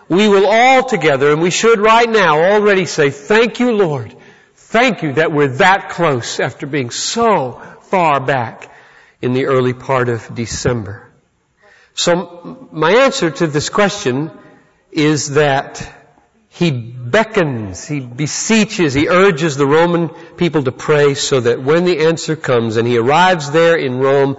We 0.08 0.28
will 0.28 0.46
all 0.46 0.84
together, 0.84 1.32
and 1.32 1.42
we 1.42 1.50
should 1.50 1.80
right 1.80 2.08
now 2.08 2.40
already 2.40 2.86
say, 2.86 3.10
thank 3.10 3.60
you, 3.60 3.72
Lord. 3.72 4.16
Thank 4.54 5.02
you 5.02 5.14
that 5.14 5.32
we're 5.32 5.58
that 5.58 5.90
close 5.90 6.40
after 6.40 6.68
being 6.68 6.92
so 6.92 7.54
far 7.84 8.20
back 8.20 8.72
in 9.22 9.34
the 9.34 9.46
early 9.46 9.74
part 9.74 10.10
of 10.10 10.36
December. 10.36 11.05
So 11.96 12.68
my 12.72 12.92
answer 12.92 13.32
to 13.32 13.48
this 13.48 13.70
question 13.70 14.30
is 14.92 15.32
that 15.32 15.92
he 16.50 16.72
beckons, 16.72 17.88
he 17.88 18.02
beseeches, 18.02 18.94
he 18.94 19.08
urges 19.08 19.56
the 19.56 19.66
Roman 19.66 20.10
people 20.36 20.64
to 20.64 20.72
pray 20.72 21.14
so 21.16 21.40
that 21.40 21.62
when 21.62 21.86
the 21.86 22.06
answer 22.06 22.36
comes 22.36 22.78
and 22.78 22.88
he 22.88 22.98
arrives 22.98 23.52
there 23.52 23.78
in 23.78 24.00
Rome, 24.00 24.38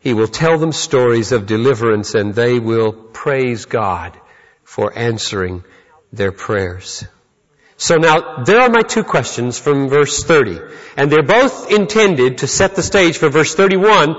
he 0.00 0.12
will 0.12 0.28
tell 0.28 0.58
them 0.58 0.72
stories 0.72 1.32
of 1.32 1.46
deliverance 1.46 2.14
and 2.14 2.34
they 2.34 2.58
will 2.58 2.92
praise 2.92 3.64
God 3.64 4.18
for 4.64 4.96
answering 4.96 5.64
their 6.12 6.32
prayers. 6.32 7.04
So 7.76 7.96
now, 7.96 8.42
there 8.42 8.60
are 8.60 8.70
my 8.70 8.82
two 8.82 9.04
questions 9.04 9.58
from 9.58 9.88
verse 9.88 10.24
30. 10.24 10.58
And 10.96 11.12
they're 11.12 11.22
both 11.22 11.70
intended 11.70 12.38
to 12.38 12.48
set 12.48 12.74
the 12.74 12.82
stage 12.82 13.18
for 13.18 13.28
verse 13.28 13.54
31 13.54 14.16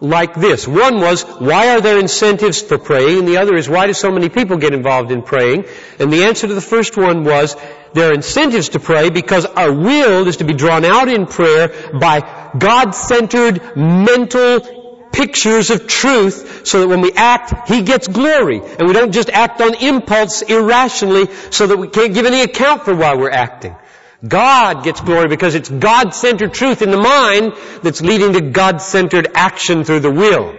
like 0.00 0.34
this. 0.34 0.66
One 0.66 1.00
was, 1.00 1.22
why 1.22 1.70
are 1.70 1.80
there 1.80 1.98
incentives 1.98 2.60
for 2.60 2.78
praying? 2.78 3.20
And 3.20 3.28
the 3.28 3.38
other 3.38 3.56
is, 3.56 3.68
why 3.68 3.86
do 3.86 3.92
so 3.92 4.10
many 4.10 4.28
people 4.28 4.56
get 4.56 4.74
involved 4.74 5.10
in 5.10 5.22
praying? 5.22 5.64
And 5.98 6.12
the 6.12 6.24
answer 6.24 6.46
to 6.46 6.54
the 6.54 6.60
first 6.60 6.96
one 6.96 7.24
was, 7.24 7.56
there 7.94 8.10
are 8.10 8.14
incentives 8.14 8.70
to 8.70 8.80
pray 8.80 9.10
because 9.10 9.46
our 9.46 9.72
will 9.72 10.26
is 10.26 10.38
to 10.38 10.44
be 10.44 10.54
drawn 10.54 10.84
out 10.84 11.08
in 11.08 11.26
prayer 11.26 11.68
by 11.92 12.52
God-centered 12.58 13.76
mental 13.76 15.08
pictures 15.12 15.70
of 15.70 15.86
truth 15.86 16.66
so 16.66 16.80
that 16.80 16.88
when 16.88 17.00
we 17.00 17.12
act, 17.12 17.68
He 17.68 17.82
gets 17.82 18.08
glory. 18.08 18.58
And 18.58 18.88
we 18.88 18.92
don't 18.92 19.12
just 19.12 19.30
act 19.30 19.60
on 19.60 19.74
impulse 19.74 20.42
irrationally 20.42 21.28
so 21.50 21.68
that 21.68 21.76
we 21.76 21.88
can't 21.88 22.12
give 22.12 22.26
any 22.26 22.42
account 22.42 22.84
for 22.84 22.94
why 22.94 23.14
we're 23.14 23.30
acting. 23.30 23.76
God 24.26 24.84
gets 24.84 25.00
glory 25.00 25.28
because 25.28 25.54
it's 25.54 25.68
God-centered 25.68 26.54
truth 26.54 26.82
in 26.82 26.90
the 26.90 26.96
mind 26.96 27.54
that's 27.82 28.00
leading 28.00 28.32
to 28.34 28.40
God-centered 28.40 29.28
action 29.34 29.84
through 29.84 30.00
the 30.00 30.10
will. 30.10 30.54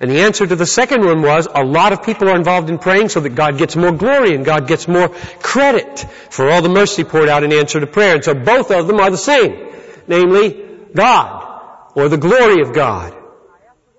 And 0.00 0.10
the 0.10 0.20
answer 0.22 0.44
to 0.46 0.56
the 0.56 0.66
second 0.66 1.04
one 1.04 1.22
was 1.22 1.46
a 1.46 1.62
lot 1.62 1.92
of 1.92 2.02
people 2.02 2.28
are 2.28 2.34
involved 2.34 2.68
in 2.68 2.78
praying 2.78 3.08
so 3.08 3.20
that 3.20 3.36
God 3.36 3.56
gets 3.56 3.76
more 3.76 3.92
glory 3.92 4.34
and 4.34 4.44
God 4.44 4.66
gets 4.66 4.88
more 4.88 5.08
credit 5.08 6.00
for 6.28 6.50
all 6.50 6.60
the 6.60 6.68
mercy 6.68 7.04
poured 7.04 7.28
out 7.28 7.44
in 7.44 7.52
answer 7.52 7.78
to 7.78 7.86
prayer. 7.86 8.16
And 8.16 8.24
so 8.24 8.34
both 8.34 8.72
of 8.72 8.88
them 8.88 8.98
are 8.98 9.10
the 9.10 9.16
same. 9.16 9.68
Namely, 10.08 10.60
God 10.92 11.60
or 11.94 12.08
the 12.08 12.18
glory 12.18 12.62
of 12.62 12.74
God 12.74 13.16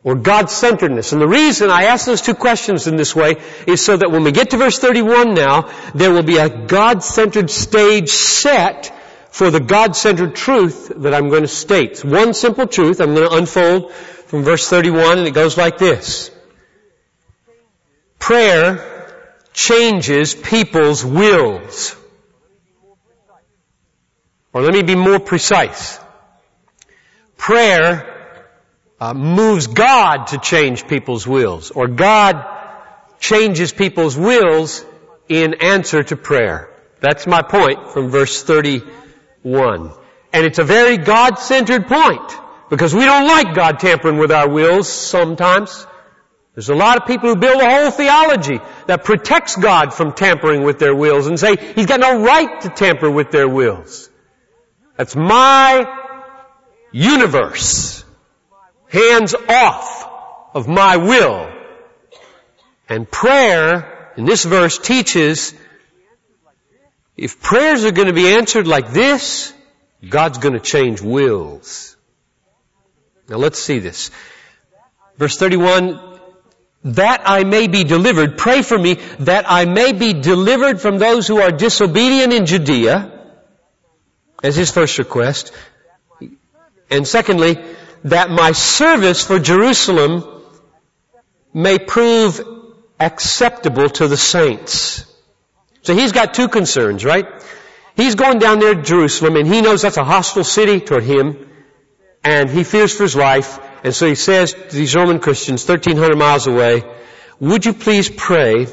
or 0.03 0.15
God-centeredness. 0.15 1.13
And 1.13 1.21
the 1.21 1.27
reason 1.27 1.69
I 1.69 1.83
ask 1.83 2.05
those 2.05 2.21
two 2.21 2.33
questions 2.33 2.87
in 2.87 2.97
this 2.97 3.15
way 3.15 3.37
is 3.65 3.83
so 3.83 3.95
that 3.95 4.11
when 4.11 4.23
we 4.23 4.31
get 4.31 4.49
to 4.49 4.57
verse 4.57 4.77
31 4.77 5.33
now, 5.33 5.71
there 5.95 6.11
will 6.11 6.23
be 6.23 6.37
a 6.37 6.49
God-centered 6.49 7.49
stage 7.49 8.09
set 8.09 8.93
for 9.29 9.49
the 9.49 9.59
God-centered 9.59 10.35
truth 10.35 10.91
that 10.97 11.13
I'm 11.13 11.29
going 11.29 11.43
to 11.43 11.47
state. 11.47 12.03
One 12.03 12.33
simple 12.33 12.67
truth 12.67 12.99
I'm 12.99 13.15
going 13.15 13.29
to 13.29 13.35
unfold 13.35 13.93
from 13.93 14.43
verse 14.43 14.69
31 14.69 15.19
and 15.19 15.27
it 15.27 15.33
goes 15.33 15.57
like 15.57 15.77
this. 15.77 16.29
Prayer 18.19 19.09
changes 19.53 20.35
people's 20.35 21.03
wills. 21.03 21.95
Or 24.51 24.61
let 24.61 24.73
me 24.73 24.83
be 24.83 24.95
more 24.95 25.19
precise. 25.19 25.99
Prayer 27.37 28.12
uh, 28.99 29.13
moves 29.13 29.67
God 29.67 30.27
to 30.27 30.37
change 30.37 30.87
people's 30.87 31.27
wills, 31.27 31.71
or 31.71 31.87
God 31.87 32.45
changes 33.19 33.71
people's 33.71 34.17
wills 34.17 34.85
in 35.29 35.55
answer 35.55 36.03
to 36.03 36.15
prayer. 36.15 36.69
That's 36.99 37.27
my 37.27 37.41
point 37.41 37.91
from 37.91 38.09
verse 38.09 38.43
31. 38.43 39.91
And 40.31 40.45
it's 40.45 40.59
a 40.59 40.63
very 40.63 40.97
God-centered 40.97 41.87
point, 41.87 42.31
because 42.69 42.93
we 42.93 43.05
don't 43.05 43.27
like 43.27 43.55
God 43.55 43.79
tampering 43.79 44.17
with 44.17 44.31
our 44.31 44.49
wills 44.49 44.87
sometimes. 44.87 45.85
There's 46.55 46.69
a 46.69 46.75
lot 46.75 46.97
of 46.97 47.07
people 47.07 47.29
who 47.29 47.35
build 47.35 47.61
a 47.61 47.69
whole 47.69 47.91
theology 47.91 48.59
that 48.85 49.03
protects 49.03 49.55
God 49.55 49.93
from 49.93 50.13
tampering 50.13 50.63
with 50.63 50.77
their 50.77 50.95
wills 50.95 51.25
and 51.27 51.39
say 51.39 51.55
He's 51.55 51.87
got 51.87 51.99
no 51.99 52.21
right 52.21 52.61
to 52.61 52.69
tamper 52.69 53.09
with 53.09 53.31
their 53.31 53.49
wills. 53.49 54.09
That's 54.97 55.15
my 55.15 55.85
universe 56.91 58.02
hands 58.93 59.35
off 59.49 60.09
of 60.53 60.67
my 60.67 60.97
will. 60.97 61.51
And 62.87 63.09
prayer 63.09 64.11
in 64.15 64.25
this 64.25 64.45
verse 64.45 64.77
teaches 64.77 65.53
if 67.17 67.41
prayers 67.41 67.85
are 67.85 67.91
going 67.91 68.07
to 68.07 68.13
be 68.13 68.27
answered 68.29 68.67
like 68.67 68.91
this, 68.91 69.53
God's 70.07 70.37
going 70.37 70.53
to 70.53 70.59
change 70.59 71.01
wills. 71.01 71.95
Now 73.29 73.37
let's 73.37 73.59
see 73.59 73.79
this. 73.79 74.11
Verse 75.17 75.37
31, 75.37 76.19
that 76.85 77.21
I 77.25 77.43
may 77.43 77.67
be 77.67 77.83
delivered, 77.83 78.37
pray 78.37 78.61
for 78.63 78.77
me, 78.77 78.95
that 79.19 79.45
I 79.47 79.65
may 79.65 79.93
be 79.93 80.13
delivered 80.13 80.81
from 80.81 80.97
those 80.97 81.27
who 81.27 81.39
are 81.39 81.51
disobedient 81.51 82.33
in 82.33 82.45
Judea, 82.45 83.11
as 84.41 84.55
his 84.55 84.71
first 84.71 84.97
request. 84.97 85.53
And 86.89 87.07
secondly, 87.07 87.57
that 88.03 88.29
my 88.29 88.51
service 88.51 89.25
for 89.25 89.39
Jerusalem 89.39 90.23
may 91.53 91.79
prove 91.79 92.41
acceptable 92.99 93.89
to 93.89 94.07
the 94.07 94.17
saints. 94.17 95.05
So 95.81 95.93
he's 95.93 96.11
got 96.11 96.33
two 96.33 96.47
concerns, 96.47 97.05
right? 97.05 97.25
He's 97.95 98.15
going 98.15 98.39
down 98.39 98.59
there 98.59 98.73
to 98.73 98.81
Jerusalem 98.81 99.35
and 99.35 99.47
he 99.47 99.61
knows 99.61 99.81
that's 99.81 99.97
a 99.97 100.03
hostile 100.03 100.43
city 100.43 100.79
toward 100.79 101.03
him 101.03 101.49
and 102.23 102.49
he 102.49 102.63
fears 102.63 102.95
for 102.95 103.03
his 103.03 103.15
life 103.15 103.59
and 103.83 103.93
so 103.93 104.07
he 104.07 104.15
says 104.15 104.53
to 104.53 104.75
these 104.75 104.95
Roman 104.95 105.19
Christians 105.19 105.67
1300 105.67 106.17
miles 106.17 106.47
away, 106.47 106.83
would 107.39 107.65
you 107.65 107.73
please 107.73 108.09
pray 108.09 108.67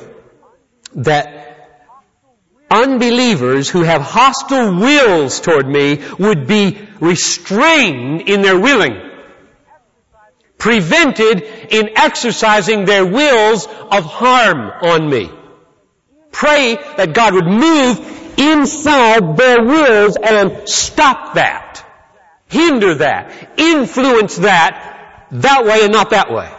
that 0.95 1.37
unbelievers 2.71 3.69
who 3.69 3.83
have 3.83 4.01
hostile 4.01 4.75
wills 4.77 5.41
toward 5.41 5.67
me 5.67 6.01
would 6.19 6.47
be 6.47 6.79
restrained 7.01 8.23
in 8.23 8.43
their 8.43 8.59
willing 8.59 9.10
prevented 10.61 11.43
in 11.43 11.91
exercising 11.97 12.85
their 12.85 13.05
wills 13.05 13.67
of 13.67 14.05
harm 14.05 14.71
on 14.83 15.11
me. 15.11 15.29
Pray 16.31 16.77
that 16.77 17.13
God 17.13 17.35
would 17.35 17.47
move 17.47 18.39
inside 18.39 19.37
their 19.37 19.65
wills 19.65 20.17
and 20.17 20.69
stop 20.69 21.35
that. 21.35 21.85
Hinder 22.47 22.95
that. 22.97 23.59
Influence 23.59 24.37
that 24.37 24.87
that 25.33 25.65
way 25.65 25.85
and 25.85 25.93
not 25.93 26.11
that 26.11 26.33
way. 26.33 26.51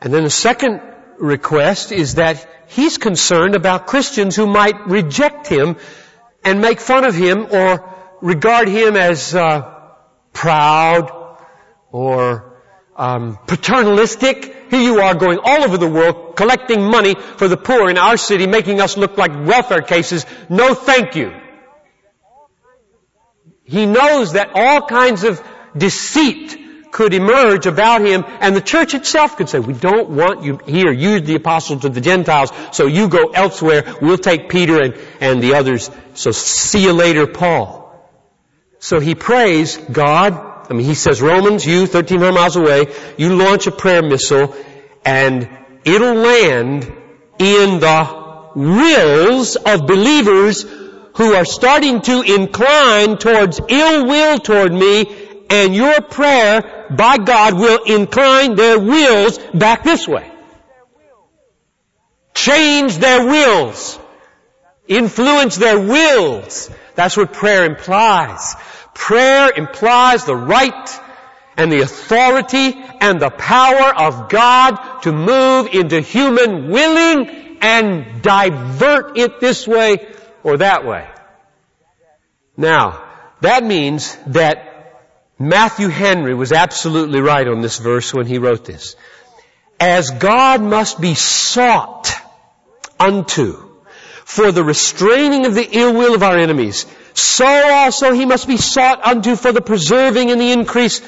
And 0.00 0.12
then 0.12 0.24
the 0.24 0.30
second 0.30 0.80
request 1.18 1.92
is 1.92 2.14
that 2.14 2.46
he's 2.68 2.96
concerned 2.98 3.54
about 3.54 3.86
Christians 3.86 4.34
who 4.34 4.46
might 4.46 4.86
reject 4.86 5.46
him 5.46 5.76
and 6.42 6.60
make 6.60 6.80
fun 6.80 7.04
of 7.04 7.14
him 7.14 7.46
or 7.50 7.94
regard 8.22 8.68
him 8.68 8.96
as 8.96 9.34
uh, 9.34 9.78
proud 10.32 11.10
or 11.92 12.49
um, 13.00 13.38
paternalistic. 13.46 14.70
Here 14.70 14.80
you 14.80 15.00
are 15.00 15.14
going 15.14 15.38
all 15.42 15.64
over 15.64 15.78
the 15.78 15.88
world 15.88 16.36
collecting 16.36 16.84
money 16.84 17.14
for 17.14 17.48
the 17.48 17.56
poor 17.56 17.88
in 17.88 17.96
our 17.96 18.18
city, 18.18 18.46
making 18.46 18.80
us 18.80 18.96
look 18.96 19.16
like 19.16 19.32
welfare 19.32 19.80
cases. 19.80 20.26
No 20.50 20.74
thank 20.74 21.16
you. 21.16 21.32
He 23.64 23.86
knows 23.86 24.34
that 24.34 24.50
all 24.54 24.86
kinds 24.86 25.24
of 25.24 25.42
deceit 25.76 26.58
could 26.92 27.14
emerge 27.14 27.66
about 27.66 28.02
him 28.02 28.24
and 28.40 28.54
the 28.54 28.60
church 28.60 28.94
itself 28.94 29.36
could 29.36 29.48
say, 29.48 29.60
we 29.60 29.72
don't 29.72 30.10
want 30.10 30.42
you 30.42 30.58
here. 30.66 30.92
Use 30.92 31.22
the 31.22 31.36
apostle 31.36 31.78
to 31.80 31.88
the 31.88 32.00
Gentiles, 32.00 32.52
so 32.72 32.86
you 32.86 33.08
go 33.08 33.28
elsewhere. 33.30 33.94
We'll 34.02 34.18
take 34.18 34.50
Peter 34.50 34.82
and, 34.82 34.94
and 35.20 35.42
the 35.42 35.54
others. 35.54 35.90
So 36.14 36.32
see 36.32 36.82
you 36.82 36.92
later, 36.92 37.26
Paul. 37.26 37.78
So 38.80 38.98
he 38.98 39.14
prays, 39.14 39.76
God, 39.76 40.49
I 40.70 40.74
mean, 40.74 40.86
he 40.86 40.94
says, 40.94 41.20
Romans, 41.20 41.66
you, 41.66 41.80
1300 41.80 42.32
miles 42.32 42.54
away, 42.54 42.86
you 43.18 43.34
launch 43.34 43.66
a 43.66 43.72
prayer 43.72 44.02
missile 44.02 44.54
and 45.04 45.50
it'll 45.84 46.14
land 46.14 46.84
in 47.40 47.80
the 47.80 48.50
wills 48.54 49.56
of 49.56 49.86
believers 49.88 50.64
who 51.16 51.34
are 51.34 51.44
starting 51.44 52.00
to 52.02 52.22
incline 52.22 53.18
towards 53.18 53.60
ill 53.68 54.06
will 54.06 54.38
toward 54.38 54.72
me 54.72 55.06
and 55.50 55.74
your 55.74 56.00
prayer 56.02 56.86
by 56.96 57.18
God 57.18 57.54
will 57.54 57.82
incline 57.82 58.54
their 58.54 58.78
wills 58.78 59.38
back 59.52 59.82
this 59.82 60.06
way. 60.06 60.30
Change 62.32 62.96
their 62.98 63.26
wills. 63.26 63.98
Influence 64.86 65.56
their 65.56 65.80
wills. 65.80 66.70
That's 66.94 67.16
what 67.16 67.32
prayer 67.32 67.64
implies. 67.64 68.54
Prayer 68.94 69.50
implies 69.56 70.24
the 70.24 70.36
right 70.36 71.00
and 71.56 71.70
the 71.70 71.80
authority 71.80 72.74
and 73.00 73.20
the 73.20 73.30
power 73.30 73.94
of 73.94 74.28
God 74.28 75.02
to 75.02 75.12
move 75.12 75.68
into 75.74 76.00
human 76.00 76.70
willing 76.70 77.58
and 77.60 78.22
divert 78.22 79.18
it 79.18 79.40
this 79.40 79.66
way 79.66 80.06
or 80.42 80.58
that 80.58 80.86
way. 80.86 81.08
Now, 82.56 83.04
that 83.40 83.64
means 83.64 84.16
that 84.28 84.70
Matthew 85.38 85.88
Henry 85.88 86.34
was 86.34 86.52
absolutely 86.52 87.20
right 87.20 87.46
on 87.46 87.62
this 87.62 87.78
verse 87.78 88.12
when 88.12 88.26
he 88.26 88.38
wrote 88.38 88.64
this. 88.64 88.96
As 89.78 90.10
God 90.10 90.62
must 90.62 91.00
be 91.00 91.14
sought 91.14 92.12
unto 92.98 93.70
for 94.24 94.52
the 94.52 94.62
restraining 94.62 95.46
of 95.46 95.54
the 95.54 95.66
ill 95.70 95.94
will 95.94 96.14
of 96.14 96.22
our 96.22 96.36
enemies, 96.38 96.84
so 97.20 97.46
also 97.46 98.12
he 98.12 98.26
must 98.26 98.46
be 98.46 98.56
sought 98.56 99.04
unto 99.04 99.36
for 99.36 99.52
the 99.52 99.60
preserving 99.60 100.30
and 100.30 100.40
the 100.40 100.52
increase 100.52 101.00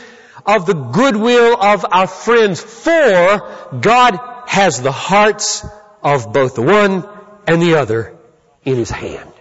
of 0.47 0.67
the 0.67 0.75
goodwill 0.75 1.61
of 1.61 1.87
our 1.91 2.07
friends. 2.07 2.61
For 2.61 3.71
God 3.81 4.19
has 4.47 4.83
the 4.83 4.93
hearts 4.93 5.65
of 6.03 6.33
both 6.33 6.55
the 6.55 6.63
one 6.63 7.09
and 7.47 7.63
the 7.63 7.77
other 7.77 8.19
in 8.65 8.77
his 8.77 8.91
hand. 8.91 9.33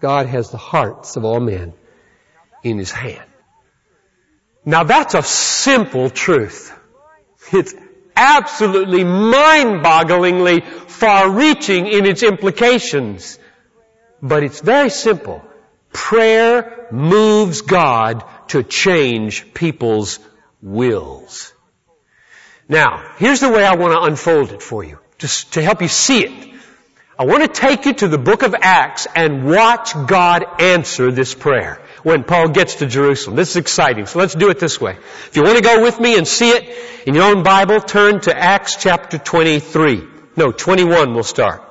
God 0.00 0.26
has 0.26 0.50
the 0.50 0.58
hearts 0.58 1.16
of 1.16 1.24
all 1.24 1.40
men 1.40 1.74
in 2.62 2.78
his 2.78 2.90
hand. 2.90 3.24
Now 4.64 4.84
that's 4.84 5.14
a 5.14 5.22
simple 5.22 6.10
truth. 6.10 6.72
It's 7.52 7.74
absolutely 8.14 9.04
mind-bogglingly 9.04 10.64
far-reaching 10.64 11.86
in 11.86 12.04
its 12.04 12.22
implications. 12.22 13.37
But 14.20 14.42
it's 14.42 14.60
very 14.60 14.90
simple. 14.90 15.42
Prayer 15.92 16.88
moves 16.90 17.62
God 17.62 18.24
to 18.48 18.62
change 18.62 19.54
people's 19.54 20.18
wills. 20.60 21.52
Now, 22.68 23.14
here's 23.16 23.40
the 23.40 23.48
way 23.48 23.64
I 23.64 23.76
want 23.76 23.94
to 23.94 24.00
unfold 24.02 24.52
it 24.52 24.62
for 24.62 24.84
you, 24.84 24.98
just 25.16 25.54
to 25.54 25.62
help 25.62 25.80
you 25.80 25.88
see 25.88 26.24
it. 26.24 26.54
I 27.18 27.24
want 27.24 27.42
to 27.42 27.48
take 27.48 27.86
you 27.86 27.94
to 27.94 28.08
the 28.08 28.18
book 28.18 28.42
of 28.42 28.54
Acts 28.60 29.08
and 29.12 29.44
watch 29.44 29.92
God 30.06 30.60
answer 30.60 31.10
this 31.10 31.34
prayer 31.34 31.82
when 32.04 32.22
Paul 32.22 32.50
gets 32.50 32.76
to 32.76 32.86
Jerusalem. 32.86 33.34
This 33.34 33.50
is 33.50 33.56
exciting. 33.56 34.06
So 34.06 34.20
let's 34.20 34.34
do 34.34 34.50
it 34.50 34.60
this 34.60 34.80
way. 34.80 34.92
If 34.92 35.32
you 35.34 35.42
want 35.42 35.56
to 35.56 35.64
go 35.64 35.82
with 35.82 35.98
me 35.98 36.16
and 36.16 36.28
see 36.28 36.50
it 36.50 37.08
in 37.08 37.14
your 37.14 37.24
own 37.24 37.42
Bible, 37.42 37.80
turn 37.80 38.20
to 38.20 38.38
Acts 38.38 38.76
chapter 38.76 39.18
23. 39.18 40.06
No, 40.36 40.52
21 40.52 41.14
we'll 41.14 41.24
start. 41.24 41.67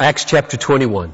Acts 0.00 0.24
chapter 0.24 0.56
21. 0.56 1.12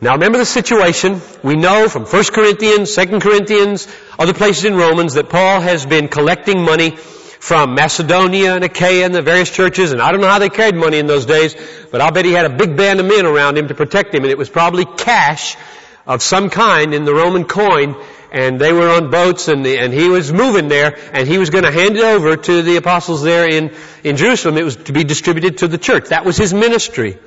Now 0.00 0.14
remember 0.14 0.38
the 0.38 0.44
situation. 0.44 1.20
We 1.44 1.54
know 1.54 1.88
from 1.88 2.06
1 2.06 2.24
Corinthians, 2.24 2.92
2 2.92 3.20
Corinthians, 3.20 3.86
other 4.18 4.34
places 4.34 4.64
in 4.64 4.74
Romans 4.74 5.14
that 5.14 5.28
Paul 5.28 5.60
has 5.60 5.86
been 5.86 6.08
collecting 6.08 6.64
money 6.64 6.96
from 6.96 7.76
Macedonia 7.76 8.56
and 8.56 8.64
Achaia 8.64 9.04
and 9.04 9.14
the 9.14 9.22
various 9.22 9.48
churches, 9.48 9.92
and 9.92 10.02
I 10.02 10.10
don't 10.10 10.20
know 10.20 10.28
how 10.28 10.40
they 10.40 10.48
carried 10.48 10.74
money 10.74 10.98
in 10.98 11.06
those 11.06 11.24
days, 11.24 11.54
but 11.92 12.00
I'll 12.00 12.10
bet 12.10 12.24
he 12.24 12.32
had 12.32 12.46
a 12.46 12.56
big 12.56 12.76
band 12.76 12.98
of 12.98 13.06
men 13.06 13.26
around 13.26 13.56
him 13.58 13.68
to 13.68 13.76
protect 13.76 14.12
him, 14.12 14.24
and 14.24 14.32
it 14.32 14.38
was 14.38 14.48
probably 14.48 14.84
cash 14.84 15.56
of 16.04 16.20
some 16.20 16.50
kind 16.50 16.94
in 16.94 17.04
the 17.04 17.14
Roman 17.14 17.44
coin, 17.44 17.94
and 18.30 18.60
they 18.60 18.72
were 18.72 18.88
on 18.88 19.10
boats 19.10 19.48
and, 19.48 19.64
the, 19.64 19.78
and 19.78 19.92
he 19.92 20.08
was 20.08 20.32
moving 20.32 20.68
there 20.68 20.98
and 21.12 21.26
he 21.26 21.38
was 21.38 21.50
going 21.50 21.64
to 21.64 21.70
hand 21.70 21.96
it 21.96 22.04
over 22.04 22.36
to 22.36 22.62
the 22.62 22.76
apostles 22.76 23.22
there 23.22 23.48
in, 23.48 23.74
in 24.04 24.16
Jerusalem. 24.16 24.56
It 24.56 24.64
was 24.64 24.76
to 24.76 24.92
be 24.92 25.04
distributed 25.04 25.58
to 25.58 25.68
the 25.68 25.78
church. 25.78 26.08
That 26.08 26.24
was 26.24 26.36
his 26.36 26.52
ministry. 26.52 27.18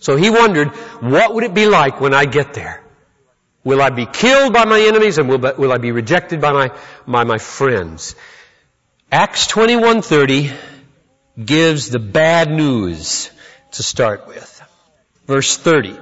So 0.00 0.16
he 0.16 0.30
wondered, 0.30 0.68
what 1.00 1.34
would 1.34 1.44
it 1.44 1.54
be 1.54 1.66
like 1.66 2.00
when 2.00 2.12
I 2.12 2.26
get 2.26 2.52
there? 2.54 2.82
Will 3.64 3.80
I 3.80 3.88
be 3.88 4.04
killed 4.04 4.52
by 4.52 4.66
my 4.66 4.80
enemies 4.80 5.16
and 5.16 5.28
will, 5.28 5.38
will 5.38 5.72
I 5.72 5.78
be 5.78 5.90
rejected 5.90 6.40
by 6.40 6.52
my, 6.52 6.70
by 7.06 7.24
my 7.24 7.38
friends? 7.38 8.14
Acts 9.10 9.46
21.30 9.46 10.54
gives 11.42 11.88
the 11.88 11.98
bad 11.98 12.50
news 12.50 13.30
to 13.72 13.82
start 13.82 14.26
with. 14.26 14.62
Verse 15.26 15.56
30 15.56 15.98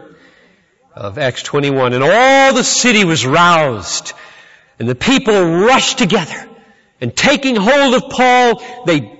of 0.94 1.18
Acts 1.18 1.42
21. 1.42 1.92
And 1.92 2.04
all 2.04 2.54
the 2.54 2.64
city 2.64 3.04
was 3.04 3.26
roused, 3.26 4.12
and 4.78 4.88
the 4.88 4.94
people 4.94 5.34
rushed 5.44 5.98
together, 5.98 6.48
and 7.00 7.14
taking 7.14 7.56
hold 7.56 7.94
of 7.94 8.10
Paul, 8.10 8.62
they 8.86 9.18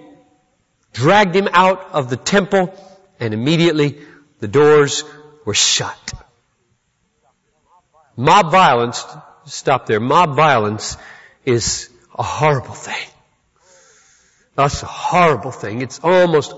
dragged 0.92 1.34
him 1.34 1.48
out 1.52 1.90
of 1.92 2.10
the 2.10 2.16
temple, 2.16 2.74
and 3.18 3.34
immediately 3.34 4.00
the 4.40 4.48
doors 4.48 5.04
were 5.44 5.54
shut. 5.54 6.12
Mob 8.16 8.50
violence, 8.50 9.04
stop 9.46 9.86
there, 9.86 10.00
mob 10.00 10.36
violence 10.36 10.96
is 11.44 11.88
a 12.16 12.22
horrible 12.22 12.74
thing. 12.74 13.08
That's 14.54 14.82
a 14.82 14.86
horrible 14.86 15.50
thing. 15.50 15.80
It's 15.80 16.00
almost 16.02 16.54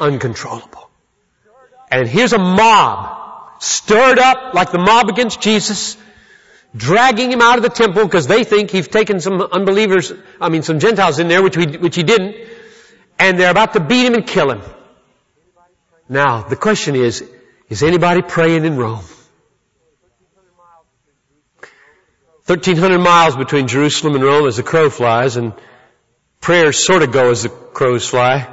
uncontrollable. 0.00 0.90
And 1.90 2.08
here's 2.08 2.32
a 2.32 2.38
mob 2.38 3.17
stirred 3.58 4.18
up 4.18 4.54
like 4.54 4.70
the 4.70 4.78
mob 4.78 5.08
against 5.08 5.40
Jesus, 5.40 5.96
dragging 6.76 7.30
him 7.32 7.40
out 7.40 7.56
of 7.56 7.62
the 7.62 7.70
temple 7.70 8.04
because 8.04 8.26
they 8.26 8.44
think 8.44 8.70
he's 8.70 8.88
taken 8.88 9.20
some 9.20 9.40
unbelievers, 9.40 10.12
I 10.40 10.48
mean 10.48 10.62
some 10.62 10.78
Gentiles 10.78 11.18
in 11.18 11.28
there, 11.28 11.42
which, 11.42 11.56
we, 11.56 11.76
which 11.76 11.96
he 11.96 12.02
didn't, 12.02 12.36
and 13.18 13.38
they're 13.38 13.50
about 13.50 13.72
to 13.74 13.80
beat 13.80 14.06
him 14.06 14.14
and 14.14 14.26
kill 14.26 14.50
him. 14.50 14.62
Now, 16.08 16.42
the 16.42 16.56
question 16.56 16.96
is, 16.96 17.22
is 17.68 17.82
anybody 17.82 18.22
praying 18.22 18.64
in 18.64 18.76
Rome? 18.76 19.04
1300 22.48 22.98
miles 22.98 23.36
between 23.36 23.68
Jerusalem 23.68 24.14
and 24.14 24.24
Rome 24.24 24.46
as 24.46 24.56
the 24.56 24.62
crow 24.62 24.88
flies, 24.88 25.36
and 25.36 25.52
prayers 26.40 26.82
sort 26.82 27.02
of 27.02 27.12
go 27.12 27.30
as 27.30 27.42
the 27.42 27.50
crows 27.50 28.08
fly. 28.08 28.48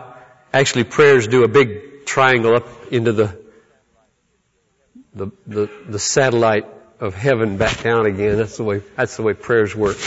Actually, 0.51 0.83
prayers 0.83 1.27
do 1.29 1.45
a 1.45 1.47
big 1.47 2.05
triangle 2.05 2.55
up 2.55 2.67
into 2.91 3.13
the, 3.13 3.44
the, 5.15 5.31
the, 5.47 5.69
the 5.87 5.99
satellite 5.99 6.65
of 6.99 7.15
heaven 7.15 7.57
back 7.57 7.81
down 7.81 8.05
again. 8.05 8.37
That's 8.37 8.57
the 8.57 8.63
way, 8.63 8.81
that's 8.95 9.17
the 9.17 9.23
way 9.23 9.33
prayers 9.33 9.75
work. 9.75 9.97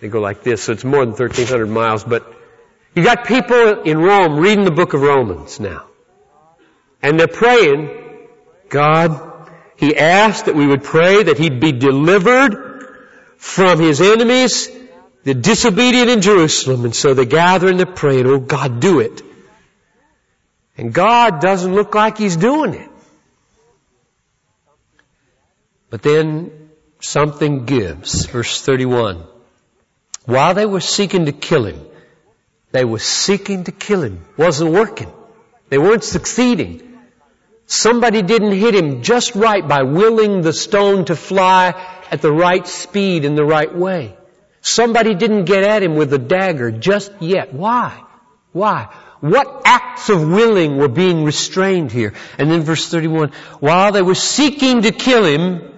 They 0.00 0.08
go 0.08 0.20
like 0.20 0.42
this, 0.42 0.62
so 0.62 0.72
it's 0.72 0.84
more 0.84 1.00
than 1.00 1.14
1300 1.14 1.66
miles, 1.66 2.04
but 2.04 2.32
you 2.94 3.02
got 3.02 3.26
people 3.26 3.82
in 3.82 3.98
Rome 3.98 4.38
reading 4.38 4.64
the 4.64 4.70
book 4.70 4.94
of 4.94 5.00
Romans 5.00 5.58
now. 5.58 5.86
And 7.02 7.18
they're 7.18 7.28
praying, 7.28 8.26
God, 8.68 9.50
He 9.76 9.96
asked 9.96 10.46
that 10.46 10.54
we 10.54 10.66
would 10.66 10.84
pray 10.84 11.22
that 11.24 11.38
He'd 11.38 11.60
be 11.60 11.72
delivered 11.72 12.68
from 13.38 13.78
his 13.78 14.00
enemies, 14.00 14.68
the 15.22 15.32
disobedient 15.32 16.10
in 16.10 16.20
Jerusalem. 16.20 16.84
And 16.84 16.94
so 16.94 17.14
they 17.14 17.24
gather 17.24 17.68
and 17.68 17.78
they're 17.78 17.86
praying, 17.86 18.26
oh 18.26 18.40
God, 18.40 18.80
do 18.80 19.00
it. 19.00 19.22
And 20.76 20.92
God 20.92 21.40
doesn't 21.40 21.72
look 21.72 21.94
like 21.94 22.18
he's 22.18 22.36
doing 22.36 22.74
it. 22.74 22.90
But 25.90 26.02
then 26.02 26.70
something 27.00 27.64
gives. 27.64 28.26
Verse 28.26 28.60
31. 28.62 29.24
While 30.24 30.54
they 30.54 30.66
were 30.66 30.80
seeking 30.80 31.26
to 31.26 31.32
kill 31.32 31.64
him, 31.64 31.80
they 32.70 32.84
were 32.84 32.98
seeking 32.98 33.64
to 33.64 33.72
kill 33.72 34.02
him. 34.02 34.24
Wasn't 34.36 34.70
working. 34.70 35.10
They 35.70 35.78
weren't 35.78 36.04
succeeding. 36.04 36.98
Somebody 37.66 38.22
didn't 38.22 38.52
hit 38.52 38.74
him 38.74 39.02
just 39.02 39.34
right 39.34 39.66
by 39.66 39.82
willing 39.82 40.42
the 40.42 40.52
stone 40.52 41.04
to 41.06 41.16
fly 41.16 41.74
at 42.10 42.22
the 42.22 42.32
right 42.32 42.66
speed 42.66 43.24
in 43.24 43.34
the 43.34 43.44
right 43.44 43.74
way. 43.74 44.16
Somebody 44.60 45.14
didn't 45.14 45.44
get 45.44 45.64
at 45.64 45.82
him 45.82 45.94
with 45.94 46.12
a 46.12 46.18
dagger 46.18 46.70
just 46.70 47.12
yet. 47.20 47.54
Why? 47.54 48.02
Why? 48.52 48.88
What 49.20 49.62
acts 49.64 50.10
of 50.10 50.28
willing 50.28 50.76
were 50.76 50.88
being 50.88 51.24
restrained 51.24 51.90
here? 51.90 52.14
And 52.38 52.50
then 52.50 52.62
verse 52.62 52.88
31, 52.88 53.32
while 53.60 53.92
they 53.92 54.02
were 54.02 54.14
seeking 54.14 54.82
to 54.82 54.92
kill 54.92 55.24
him, 55.24 55.77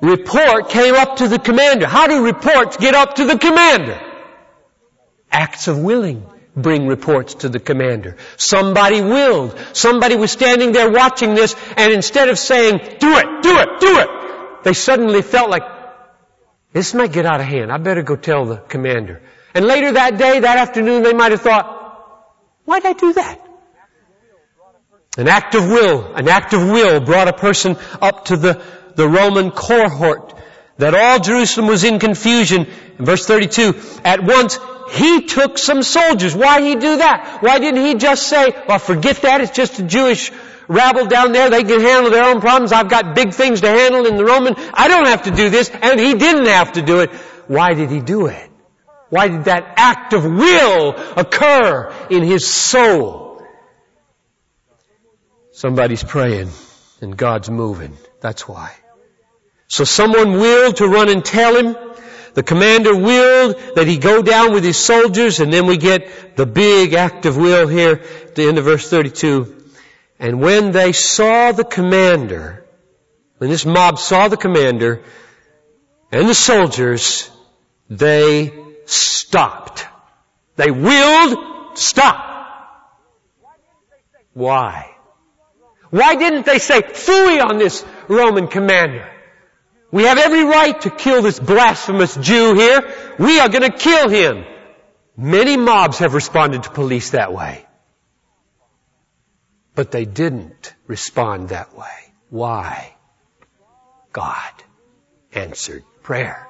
report 0.00 0.70
came 0.70 0.94
up 0.94 1.16
to 1.16 1.28
the 1.28 1.38
commander. 1.38 1.86
How 1.86 2.06
do 2.06 2.24
reports 2.24 2.76
get 2.76 2.94
up 2.94 3.14
to 3.16 3.24
the 3.24 3.38
commander? 3.38 4.00
Acts 5.30 5.68
of 5.68 5.78
willing 5.78 6.26
bring 6.56 6.86
reports 6.86 7.34
to 7.34 7.48
the 7.48 7.60
commander. 7.60 8.16
Somebody 8.36 9.00
willed. 9.00 9.58
Somebody 9.72 10.16
was 10.16 10.30
standing 10.30 10.72
there 10.72 10.90
watching 10.90 11.34
this 11.34 11.54
and 11.76 11.92
instead 11.92 12.28
of 12.28 12.38
saying, 12.38 12.78
do 12.78 13.16
it, 13.16 13.42
do 13.42 13.58
it, 13.58 13.80
do 13.80 13.98
it, 13.98 14.64
they 14.64 14.72
suddenly 14.72 15.22
felt 15.22 15.50
like, 15.50 15.62
this 16.72 16.94
might 16.94 17.12
get 17.12 17.26
out 17.26 17.40
of 17.40 17.46
hand. 17.46 17.72
I 17.72 17.78
better 17.78 18.02
go 18.02 18.16
tell 18.16 18.44
the 18.44 18.56
commander. 18.56 19.22
And 19.54 19.64
later 19.64 19.92
that 19.92 20.18
day, 20.18 20.40
that 20.40 20.58
afternoon, 20.58 21.02
they 21.02 21.12
might 21.12 21.32
have 21.32 21.40
thought, 21.40 21.66
why'd 22.64 22.86
I 22.86 22.92
do 22.92 23.12
that? 23.14 23.46
An 25.18 25.26
act 25.26 25.56
of 25.56 25.66
will, 25.66 26.14
an 26.14 26.28
act 26.28 26.52
of 26.52 26.62
will 26.62 27.00
brought 27.00 27.26
a 27.26 27.32
person 27.32 27.76
up 28.00 28.26
to 28.26 28.36
the, 28.36 28.62
the 28.94 29.08
Roman 29.08 29.50
cohort 29.50 30.34
that 30.78 30.94
all 30.94 31.20
Jerusalem 31.20 31.66
was 31.66 31.84
in 31.84 31.98
confusion. 31.98 32.66
In 32.98 33.04
verse 33.04 33.26
32, 33.26 33.74
at 34.04 34.22
once 34.22 34.58
he 34.92 35.26
took 35.26 35.58
some 35.58 35.82
soldiers. 35.82 36.34
Why 36.34 36.62
he 36.62 36.74
do 36.74 36.96
that? 36.96 37.38
Why 37.42 37.58
didn't 37.58 37.84
he 37.84 37.94
just 37.94 38.28
say, 38.28 38.50
well 38.66 38.78
forget 38.78 39.22
that, 39.22 39.40
it's 39.40 39.52
just 39.52 39.78
a 39.78 39.82
Jewish 39.82 40.32
rabble 40.68 41.06
down 41.06 41.32
there, 41.32 41.50
they 41.50 41.64
can 41.64 41.80
handle 41.80 42.10
their 42.10 42.24
own 42.24 42.40
problems. 42.40 42.72
I've 42.72 42.88
got 42.88 43.14
big 43.14 43.34
things 43.34 43.60
to 43.60 43.68
handle 43.68 44.06
in 44.06 44.16
the 44.16 44.24
Roman. 44.24 44.54
I 44.72 44.88
don't 44.88 45.06
have 45.06 45.24
to 45.24 45.30
do 45.30 45.50
this. 45.50 45.68
And 45.68 45.98
he 45.98 46.14
didn't 46.14 46.46
have 46.46 46.72
to 46.72 46.82
do 46.82 47.00
it. 47.00 47.10
Why 47.46 47.74
did 47.74 47.90
he 47.90 48.00
do 48.00 48.26
it? 48.26 48.50
Why 49.10 49.26
did 49.26 49.44
that 49.44 49.74
act 49.76 50.12
of 50.12 50.24
will 50.24 50.94
occur 51.16 51.92
in 52.10 52.22
his 52.22 52.46
soul? 52.46 53.42
Somebody's 55.50 56.04
praying 56.04 56.50
and 57.00 57.16
God's 57.16 57.50
moving. 57.50 57.96
That's 58.20 58.46
why. 58.46 58.79
So 59.70 59.84
someone 59.84 60.32
willed 60.32 60.78
to 60.78 60.88
run 60.88 61.08
and 61.08 61.24
tell 61.24 61.56
him. 61.56 61.76
The 62.34 62.42
commander 62.42 62.94
willed 62.94 63.56
that 63.76 63.86
he 63.86 63.98
go 63.98 64.20
down 64.20 64.52
with 64.52 64.64
his 64.64 64.76
soldiers 64.76 65.38
and 65.38 65.52
then 65.52 65.66
we 65.66 65.76
get 65.76 66.36
the 66.36 66.44
big 66.44 66.94
act 66.94 67.24
of 67.24 67.36
will 67.36 67.68
here 67.68 68.02
at 68.22 68.34
the 68.34 68.48
end 68.48 68.58
of 68.58 68.64
verse 68.64 68.88
32. 68.90 69.56
And 70.18 70.40
when 70.40 70.72
they 70.72 70.92
saw 70.92 71.52
the 71.52 71.64
commander, 71.64 72.66
when 73.38 73.48
this 73.48 73.64
mob 73.64 73.98
saw 73.98 74.26
the 74.26 74.36
commander 74.36 75.02
and 76.10 76.28
the 76.28 76.34
soldiers, 76.34 77.30
they 77.88 78.52
stopped. 78.86 79.86
They 80.56 80.72
willed 80.72 81.78
stop. 81.78 82.26
Why? 84.32 84.90
Why 85.90 86.16
didn't 86.16 86.44
they 86.44 86.58
say, 86.58 86.82
fooey 86.82 87.44
on 87.44 87.58
this 87.58 87.84
Roman 88.08 88.48
commander? 88.48 89.08
We 89.92 90.04
have 90.04 90.18
every 90.18 90.44
right 90.44 90.80
to 90.82 90.90
kill 90.90 91.22
this 91.22 91.40
blasphemous 91.40 92.14
Jew 92.16 92.54
here. 92.54 92.94
We 93.18 93.40
are 93.40 93.48
going 93.48 93.70
to 93.70 93.76
kill 93.76 94.08
him. 94.08 94.44
Many 95.16 95.56
mobs 95.56 95.98
have 95.98 96.14
responded 96.14 96.62
to 96.62 96.70
police 96.70 97.10
that 97.10 97.32
way. 97.32 97.66
But 99.74 99.90
they 99.90 100.04
didn't 100.04 100.74
respond 100.86 101.50
that 101.50 101.76
way. 101.76 102.12
Why? 102.28 102.94
God 104.12 104.52
answered 105.32 105.84
prayer. 106.02 106.46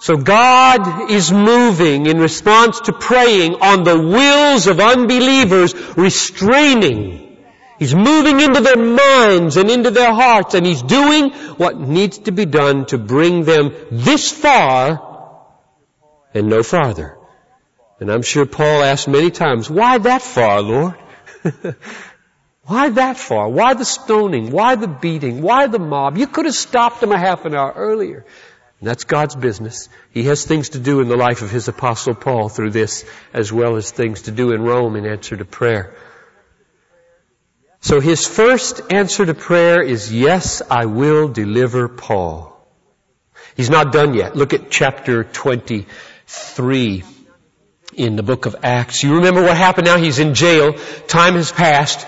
So 0.00 0.16
God 0.16 1.10
is 1.10 1.32
moving 1.32 2.06
in 2.06 2.18
response 2.18 2.80
to 2.80 2.92
praying 2.92 3.54
on 3.54 3.84
the 3.84 3.98
wills 3.98 4.66
of 4.66 4.80
unbelievers, 4.80 5.74
restraining. 5.96 7.23
He's 7.78 7.94
moving 7.94 8.40
into 8.40 8.60
their 8.60 8.76
minds 8.76 9.56
and 9.56 9.70
into 9.70 9.90
their 9.90 10.12
hearts 10.12 10.54
and 10.54 10.64
He's 10.64 10.82
doing 10.82 11.30
what 11.56 11.78
needs 11.78 12.18
to 12.18 12.32
be 12.32 12.44
done 12.44 12.86
to 12.86 12.98
bring 12.98 13.44
them 13.44 13.72
this 13.90 14.30
far 14.30 15.02
and 16.32 16.48
no 16.48 16.62
farther. 16.62 17.18
And 18.00 18.10
I'm 18.10 18.22
sure 18.22 18.46
Paul 18.46 18.82
asked 18.82 19.08
many 19.08 19.30
times, 19.30 19.70
why 19.70 19.98
that 19.98 20.22
far, 20.22 20.60
Lord? 20.60 20.94
Why 22.66 22.88
that 22.88 23.18
far? 23.18 23.48
Why 23.50 23.74
the 23.74 23.84
stoning? 23.84 24.50
Why 24.50 24.74
the 24.76 24.88
beating? 24.88 25.42
Why 25.42 25.66
the 25.66 25.78
mob? 25.78 26.16
You 26.16 26.26
could 26.26 26.46
have 26.46 26.54
stopped 26.54 27.00
them 27.00 27.12
a 27.12 27.18
half 27.18 27.44
an 27.44 27.54
hour 27.54 27.72
earlier. 27.76 28.24
And 28.80 28.88
that's 28.88 29.04
God's 29.04 29.36
business. 29.36 29.90
He 30.12 30.24
has 30.24 30.46
things 30.46 30.70
to 30.70 30.78
do 30.78 31.00
in 31.00 31.08
the 31.08 31.16
life 31.16 31.42
of 31.42 31.50
his 31.50 31.68
apostle 31.68 32.14
Paul 32.14 32.48
through 32.48 32.70
this, 32.70 33.04
as 33.34 33.52
well 33.52 33.76
as 33.76 33.90
things 33.90 34.22
to 34.22 34.30
do 34.30 34.52
in 34.52 34.62
Rome 34.62 34.96
in 34.96 35.04
answer 35.04 35.36
to 35.36 35.44
prayer. 35.44 35.94
So 37.84 38.00
his 38.00 38.26
first 38.26 38.80
answer 38.94 39.26
to 39.26 39.34
prayer 39.34 39.82
is, 39.82 40.10
yes, 40.10 40.62
I 40.70 40.86
will 40.86 41.28
deliver 41.28 41.86
Paul. 41.86 42.56
He's 43.56 43.68
not 43.68 43.92
done 43.92 44.14
yet. 44.14 44.34
Look 44.34 44.54
at 44.54 44.70
chapter 44.70 45.22
23 45.22 47.04
in 47.94 48.16
the 48.16 48.22
book 48.22 48.46
of 48.46 48.56
Acts. 48.62 49.02
You 49.02 49.16
remember 49.16 49.42
what 49.42 49.58
happened 49.58 49.86
now? 49.86 49.98
He's 49.98 50.18
in 50.18 50.32
jail. 50.32 50.72
Time 51.08 51.34
has 51.34 51.52
passed. 51.52 52.06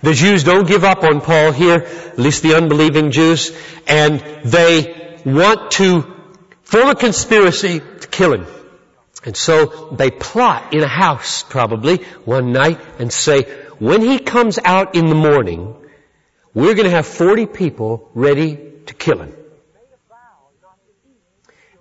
The 0.00 0.14
Jews 0.14 0.44
don't 0.44 0.68
give 0.68 0.84
up 0.84 1.02
on 1.02 1.20
Paul 1.20 1.50
here, 1.50 1.80
at 1.80 2.20
least 2.20 2.44
the 2.44 2.54
unbelieving 2.54 3.10
Jews, 3.10 3.50
and 3.88 4.20
they 4.44 5.18
want 5.26 5.72
to 5.72 6.02
form 6.62 6.88
a 6.90 6.94
conspiracy 6.94 7.80
to 7.80 8.06
kill 8.06 8.32
him. 8.32 8.46
And 9.24 9.36
so 9.36 9.88
they 9.90 10.12
plot 10.12 10.72
in 10.72 10.84
a 10.84 10.88
house 10.88 11.42
probably 11.42 12.04
one 12.24 12.52
night 12.52 12.78
and 13.00 13.12
say, 13.12 13.65
when 13.78 14.00
he 14.00 14.18
comes 14.18 14.58
out 14.64 14.94
in 14.94 15.06
the 15.06 15.14
morning, 15.14 15.74
we're 16.54 16.74
going 16.74 16.84
to 16.84 16.90
have 16.90 17.06
40 17.06 17.46
people 17.46 18.10
ready 18.14 18.56
to 18.86 18.94
kill 18.94 19.18
him. 19.18 19.34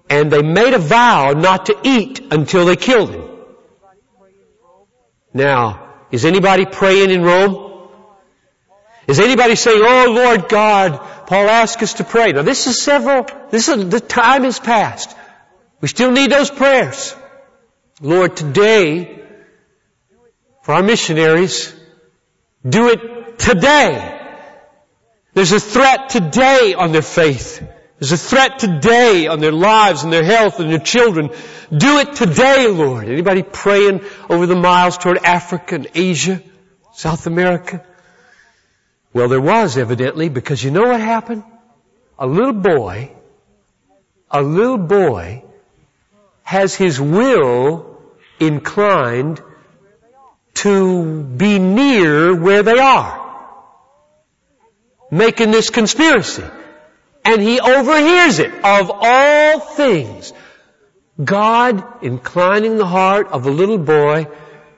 And 0.09 0.31
they 0.31 0.41
made 0.41 0.73
a 0.73 0.79
vow 0.79 1.31
not 1.31 1.67
to 1.67 1.79
eat 1.83 2.21
until 2.31 2.65
they 2.65 2.75
killed 2.75 3.09
him. 3.09 3.23
Now, 5.33 5.93
is 6.11 6.25
anybody 6.25 6.65
praying 6.65 7.09
in 7.09 7.21
Rome? 7.23 7.89
Is 9.07 9.19
anybody 9.19 9.55
saying, 9.55 9.81
Oh 9.83 10.11
Lord 10.11 10.49
God, 10.49 10.99
Paul 11.27 11.49
asked 11.49 11.81
us 11.83 11.95
to 11.95 12.03
pray. 12.03 12.31
Now 12.31 12.41
this 12.41 12.67
is 12.67 12.81
several, 12.81 13.25
this 13.49 13.67
is, 13.67 13.89
the 13.89 13.99
time 13.99 14.43
has 14.43 14.59
passed. 14.59 15.15
We 15.81 15.87
still 15.87 16.11
need 16.11 16.31
those 16.31 16.49
prayers. 16.49 17.15
Lord, 18.01 18.35
today, 18.35 19.23
for 20.63 20.73
our 20.73 20.83
missionaries, 20.83 21.73
do 22.67 22.89
it 22.89 23.39
today. 23.39 24.11
There's 25.33 25.51
a 25.51 25.59
threat 25.59 26.09
today 26.09 26.73
on 26.73 26.91
their 26.91 27.01
faith. 27.01 27.61
There's 27.99 28.11
a 28.11 28.17
threat 28.17 28.59
today 28.59 29.27
on 29.27 29.39
their 29.39 29.51
lives 29.51 30.03
and 30.03 30.11
their 30.11 30.23
health 30.23 30.59
and 30.59 30.69
their 30.69 30.79
children. 30.79 31.29
Do 31.75 31.99
it 31.99 32.13
today, 32.13 32.67
Lord. 32.67 33.07
Anybody 33.07 33.43
praying 33.43 34.01
over 34.29 34.45
the 34.45 34.55
miles 34.55 34.97
toward 34.97 35.17
Africa 35.19 35.75
and 35.75 35.87
Asia, 35.93 36.41
South 36.93 37.27
America? 37.27 37.85
Well, 39.13 39.29
there 39.29 39.41
was 39.41 39.77
evidently 39.77 40.29
because 40.29 40.63
you 40.63 40.71
know 40.71 40.87
what 40.89 40.99
happened? 40.99 41.43
A 42.19 42.27
little 42.27 42.53
boy, 42.53 43.11
a 44.29 44.41
little 44.41 44.77
boy 44.77 45.43
has 46.43 46.75
his 46.75 46.99
will 46.99 47.97
inclined 48.39 49.41
to 50.55 51.23
be 51.23 51.59
near 51.59 52.35
where 52.35 52.63
they 52.63 52.79
are. 52.79 53.21
Making 55.11 55.51
this 55.51 55.69
conspiracy. 55.69 56.43
And 57.23 57.41
he 57.41 57.59
overhears 57.59 58.39
it. 58.39 58.53
Of 58.63 58.91
all 58.93 59.59
things, 59.59 60.33
God 61.23 62.03
inclining 62.03 62.77
the 62.77 62.85
heart 62.85 63.27
of 63.27 63.45
a 63.45 63.51
little 63.51 63.77
boy, 63.77 64.27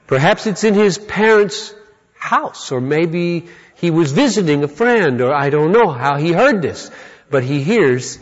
perhaps 0.07 0.47
it's 0.47 0.63
in 0.63 0.73
his 0.73 0.97
parents' 0.97 1.73
house, 2.15 2.71
or 2.71 2.81
maybe 2.81 3.47
he 3.75 3.91
was 3.91 4.11
visiting 4.11 4.63
a 4.63 4.67
friend, 4.67 5.21
or 5.21 5.33
I 5.33 5.49
don't 5.49 5.71
know 5.71 5.89
how 5.89 6.17
he 6.17 6.31
heard 6.31 6.61
this, 6.61 6.89
but 7.29 7.43
he 7.43 7.63
hears 7.63 8.19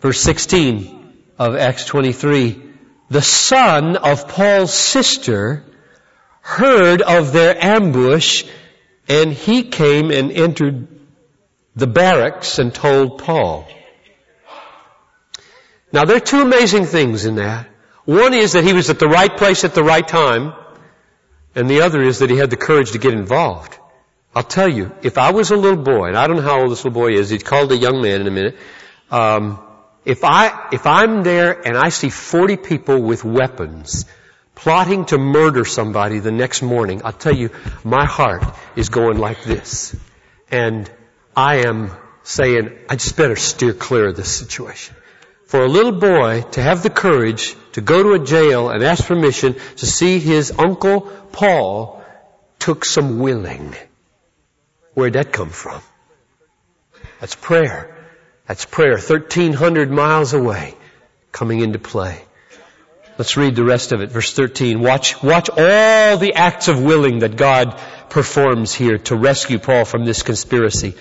verse 0.00 0.20
16 0.20 1.12
of 1.38 1.56
Acts 1.56 1.84
23, 1.86 2.62
the 3.08 3.22
son 3.22 3.96
of 3.96 4.28
Paul's 4.28 4.72
sister 4.72 5.64
heard 6.44 7.00
of 7.00 7.32
their 7.32 7.56
ambush 7.64 8.44
and 9.08 9.32
he 9.32 9.62
came 9.62 10.10
and 10.10 10.30
entered 10.30 10.86
the 11.74 11.86
barracks 11.86 12.58
and 12.58 12.72
told 12.72 13.18
Paul. 13.18 13.66
Now 15.90 16.04
there 16.04 16.18
are 16.18 16.26
two 16.32 16.42
amazing 16.42 16.84
things 16.84 17.24
in 17.24 17.36
that. 17.36 17.66
One 18.04 18.34
is 18.34 18.52
that 18.52 18.62
he 18.62 18.74
was 18.74 18.90
at 18.90 18.98
the 18.98 19.08
right 19.08 19.34
place 19.34 19.64
at 19.64 19.74
the 19.74 19.82
right 19.82 20.06
time. 20.06 20.52
And 21.54 21.70
the 21.70 21.80
other 21.80 22.02
is 22.02 22.18
that 22.18 22.28
he 22.28 22.36
had 22.36 22.50
the 22.50 22.56
courage 22.58 22.92
to 22.92 22.98
get 22.98 23.14
involved. 23.14 23.78
I'll 24.36 24.42
tell 24.42 24.68
you, 24.68 24.92
if 25.02 25.16
I 25.16 25.30
was 25.30 25.50
a 25.50 25.56
little 25.56 25.82
boy, 25.82 26.08
and 26.08 26.16
I 26.16 26.26
don't 26.26 26.36
know 26.36 26.42
how 26.42 26.60
old 26.60 26.72
this 26.72 26.84
little 26.84 27.00
boy 27.00 27.12
is, 27.12 27.30
he's 27.30 27.44
called 27.44 27.72
a 27.72 27.76
young 27.76 28.02
man 28.02 28.20
in 28.20 28.26
a 28.26 28.30
minute, 28.30 28.56
um, 29.10 29.62
if 30.04 30.24
I, 30.24 30.68
if 30.72 30.86
I'm 30.86 31.22
there 31.22 31.52
and 31.66 31.76
I 31.76 31.88
see 31.88 32.10
40 32.10 32.56
people 32.56 33.00
with 33.00 33.24
weapons 33.24 34.04
plotting 34.54 35.04
to 35.06 35.18
murder 35.18 35.64
somebody 35.64 36.18
the 36.18 36.32
next 36.32 36.62
morning, 36.62 37.02
I'll 37.04 37.12
tell 37.12 37.34
you, 37.34 37.50
my 37.82 38.04
heart 38.04 38.44
is 38.76 38.88
going 38.88 39.18
like 39.18 39.44
this. 39.44 39.96
And 40.50 40.90
I 41.36 41.66
am 41.66 41.90
saying, 42.22 42.76
I 42.88 42.96
just 42.96 43.16
better 43.16 43.36
steer 43.36 43.72
clear 43.72 44.08
of 44.08 44.16
this 44.16 44.32
situation. 44.32 44.96
For 45.46 45.62
a 45.62 45.68
little 45.68 45.92
boy 45.92 46.42
to 46.52 46.62
have 46.62 46.82
the 46.82 46.90
courage 46.90 47.54
to 47.72 47.80
go 47.80 48.02
to 48.02 48.12
a 48.22 48.24
jail 48.24 48.70
and 48.70 48.82
ask 48.82 49.04
permission 49.04 49.54
to 49.76 49.86
see 49.86 50.18
his 50.18 50.52
uncle 50.58 51.02
Paul 51.32 52.02
took 52.58 52.84
some 52.84 53.18
willing. 53.18 53.74
Where'd 54.94 55.14
that 55.14 55.32
come 55.32 55.50
from? 55.50 55.82
That's 57.20 57.34
prayer. 57.34 57.94
That's 58.46 58.64
prayer. 58.64 58.92
1300 58.92 59.90
miles 59.90 60.32
away 60.32 60.74
coming 61.32 61.60
into 61.60 61.78
play. 61.78 62.22
Let's 63.16 63.36
read 63.36 63.54
the 63.54 63.64
rest 63.64 63.92
of 63.92 64.00
it. 64.00 64.10
Verse 64.10 64.32
13. 64.32 64.80
Watch, 64.80 65.22
watch 65.22 65.48
all 65.50 66.16
the 66.16 66.34
acts 66.34 66.68
of 66.68 66.82
willing 66.82 67.20
that 67.20 67.36
God 67.36 67.80
performs 68.10 68.74
here 68.74 68.98
to 68.98 69.16
rescue 69.16 69.58
Paul 69.58 69.84
from 69.84 70.04
this 70.04 70.22
conspiracy. 70.22 70.94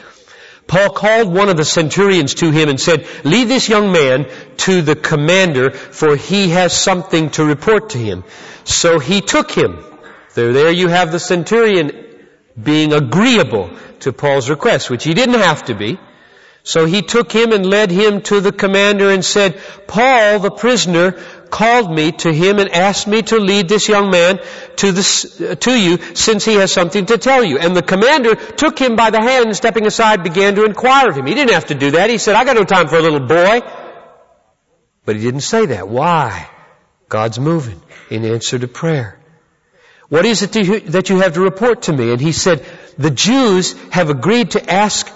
Paul 0.67 0.91
called 0.91 1.34
one 1.34 1.49
of 1.49 1.58
the 1.58 1.65
centurions 1.65 2.36
to 2.36 2.52
him 2.52 2.69
and 2.69 2.80
said, 2.80 3.08
lead 3.23 3.47
this 3.47 3.67
young 3.67 3.91
man 3.91 4.28
to 4.58 4.82
the 4.82 4.95
commander 4.95 5.71
for 5.71 6.15
he 6.15 6.49
has 6.49 6.71
something 6.71 7.32
to 7.32 7.43
report 7.43 7.89
to 7.91 7.97
him. 7.97 8.23
So 8.63 8.99
he 8.99 9.21
took 9.21 9.52
him. 9.52 9.84
There, 10.36 10.54
there 10.54 10.71
you 10.71 10.88
have 10.88 11.12
the 11.12 11.19
centurion 11.19 12.06
being 12.62 12.93
agreeable 12.93 13.71
to 14.02 14.13
Paul's 14.13 14.49
request, 14.49 14.89
which 14.89 15.04
he 15.04 15.13
didn't 15.13 15.39
have 15.39 15.65
to 15.65 15.76
be. 15.76 15.99
So 16.63 16.86
he 16.86 17.02
took 17.02 17.32
him 17.32 17.52
and 17.52 17.65
led 17.65 17.91
him 17.91 18.21
to 18.23 18.39
the 18.39 18.54
commander 18.54 19.10
and 19.10 19.23
said, 19.23 19.60
Paul, 19.86 20.39
the 20.39 20.49
prisoner, 20.49 21.12
called 21.49 21.91
me 21.91 22.13
to 22.13 22.32
him 22.34 22.58
and 22.58 22.69
asked 22.69 23.06
me 23.06 23.21
to 23.21 23.38
lead 23.38 23.67
this 23.67 23.89
young 23.89 24.10
man 24.10 24.39
to, 24.78 24.91
the, 24.93 25.58
to 25.60 25.78
you 25.78 25.97
since 26.15 26.45
he 26.45 26.56
has 26.56 26.71
something 26.71 27.06
to 27.08 27.17
tell 27.17 27.43
you. 27.43 27.60
And 27.60 27.76
the 27.76 27.84
commander 27.84 28.36
took 28.36 28.80
him 28.80 28.95
by 28.95 29.10
the 29.10 29.21
hand 29.21 29.47
and 29.47 29.56
stepping 29.56 29.86
aside 29.86 30.23
began 30.23 30.56
to 30.56 30.63
inquire 30.63 31.10
of 31.10 31.17
him. 31.17 31.26
He 31.26 31.36
didn't 31.36 31.54
have 31.54 31.67
to 31.67 31.76
do 31.76 31.91
that. 31.91 32.10
He 32.10 32.17
said, 32.17 32.36
I 32.36 32.45
got 32.45 32.56
no 32.56 32.63
time 32.63 32.88
for 32.88 32.97
a 32.97 33.02
little 33.02 33.28
boy. 33.28 33.62
But 35.06 35.17
he 35.17 35.21
didn't 35.21 35.41
say 35.41 35.65
that. 35.65 35.89
Why? 35.89 36.49
God's 37.10 37.39
moving 37.39 37.82
in 38.10 38.23
answer 38.23 38.58
to 38.58 38.69
prayer. 38.69 39.19
What 40.08 40.26
is 40.26 40.41
it 40.43 40.54
that 40.93 41.10
you 41.10 41.19
have 41.19 41.34
to 41.34 41.41
report 41.41 41.84
to 41.84 41.93
me? 41.93 42.12
And 42.12 42.21
he 42.21 42.32
said, 42.32 42.65
the 42.97 43.12
Jews 43.12 43.73
have 43.91 44.10
agreed 44.10 44.52
to 44.52 44.71
ask 44.71 45.12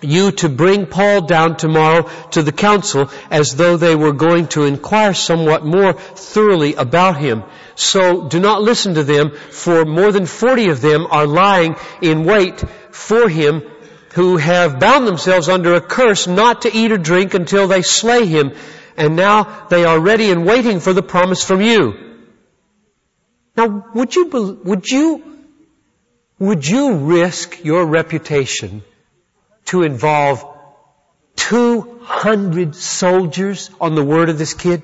you 0.00 0.32
to 0.32 0.48
bring 0.48 0.86
Paul 0.86 1.22
down 1.22 1.56
tomorrow 1.56 2.08
to 2.30 2.42
the 2.42 2.52
council 2.52 3.10
as 3.30 3.54
though 3.54 3.76
they 3.76 3.96
were 3.96 4.12
going 4.12 4.48
to 4.48 4.64
inquire 4.64 5.14
somewhat 5.14 5.64
more 5.64 5.92
thoroughly 5.92 6.74
about 6.74 7.16
him. 7.16 7.42
So 7.74 8.28
do 8.28 8.40
not 8.40 8.62
listen 8.62 8.94
to 8.94 9.04
them, 9.04 9.30
for 9.30 9.84
more 9.84 10.12
than 10.12 10.26
40 10.26 10.68
of 10.68 10.80
them 10.80 11.06
are 11.10 11.26
lying 11.26 11.76
in 12.02 12.24
wait 12.24 12.62
for 12.90 13.28
him 13.28 13.62
who 14.14 14.36
have 14.36 14.80
bound 14.80 15.06
themselves 15.06 15.48
under 15.48 15.74
a 15.74 15.80
curse 15.80 16.26
not 16.26 16.62
to 16.62 16.76
eat 16.76 16.92
or 16.92 16.98
drink 16.98 17.34
until 17.34 17.68
they 17.68 17.82
slay 17.82 18.26
him. 18.26 18.52
And 18.96 19.14
now 19.14 19.66
they 19.68 19.84
are 19.84 20.00
ready 20.00 20.30
and 20.30 20.44
waiting 20.44 20.80
for 20.80 20.92
the 20.92 21.02
promise 21.02 21.44
from 21.44 21.60
you. 21.60 21.94
Now, 23.56 23.86
would 23.94 24.14
you, 24.14 24.26
would 24.64 24.88
you, 24.88 25.22
would 26.38 26.66
you 26.66 26.94
risk 26.94 27.64
your 27.64 27.86
reputation 27.86 28.82
to 29.68 29.82
involve 29.82 30.44
200 31.36 32.74
soldiers 32.74 33.70
on 33.80 33.94
the 33.94 34.04
word 34.04 34.28
of 34.28 34.38
this 34.38 34.54
kid? 34.54 34.82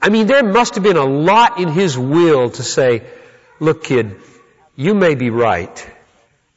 I 0.00 0.10
mean, 0.10 0.26
there 0.26 0.44
must 0.44 0.74
have 0.74 0.84
been 0.84 0.96
a 0.96 1.04
lot 1.04 1.58
in 1.58 1.68
his 1.68 1.96
will 1.96 2.50
to 2.50 2.62
say, 2.62 3.02
look 3.58 3.84
kid, 3.84 4.20
you 4.76 4.94
may 4.94 5.14
be 5.14 5.30
right, 5.30 5.92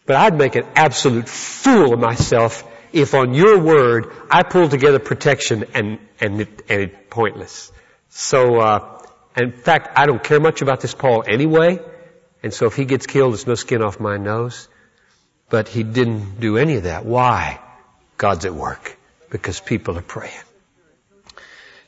but 0.05 0.15
I'd 0.15 0.37
make 0.37 0.55
an 0.55 0.65
absolute 0.75 1.29
fool 1.29 1.93
of 1.93 1.99
myself 1.99 2.63
if 2.93 3.13
on 3.13 3.33
your 3.33 3.59
word 3.59 4.11
I 4.29 4.43
pull 4.43 4.69
together 4.69 4.99
protection 4.99 5.65
and, 5.73 5.99
and, 6.19 6.41
it, 6.41 6.61
and 6.69 6.81
it's 6.81 6.95
pointless. 7.09 7.71
So, 8.09 8.59
uh, 8.59 9.01
in 9.35 9.51
fact, 9.51 9.97
I 9.97 10.05
don't 10.05 10.23
care 10.23 10.39
much 10.39 10.61
about 10.61 10.81
this 10.81 10.93
Paul 10.93 11.23
anyway, 11.27 11.79
and 12.43 12.53
so 12.53 12.65
if 12.65 12.75
he 12.75 12.85
gets 12.85 13.07
killed, 13.07 13.33
it's 13.33 13.47
no 13.47 13.55
skin 13.55 13.81
off 13.81 13.99
my 13.99 14.17
nose. 14.17 14.67
But 15.49 15.67
he 15.67 15.83
didn't 15.83 16.39
do 16.39 16.57
any 16.57 16.75
of 16.75 16.83
that. 16.83 17.05
Why? 17.05 17.59
God's 18.17 18.45
at 18.45 18.53
work. 18.53 18.97
Because 19.29 19.59
people 19.59 19.97
are 19.97 20.01
praying. 20.01 20.33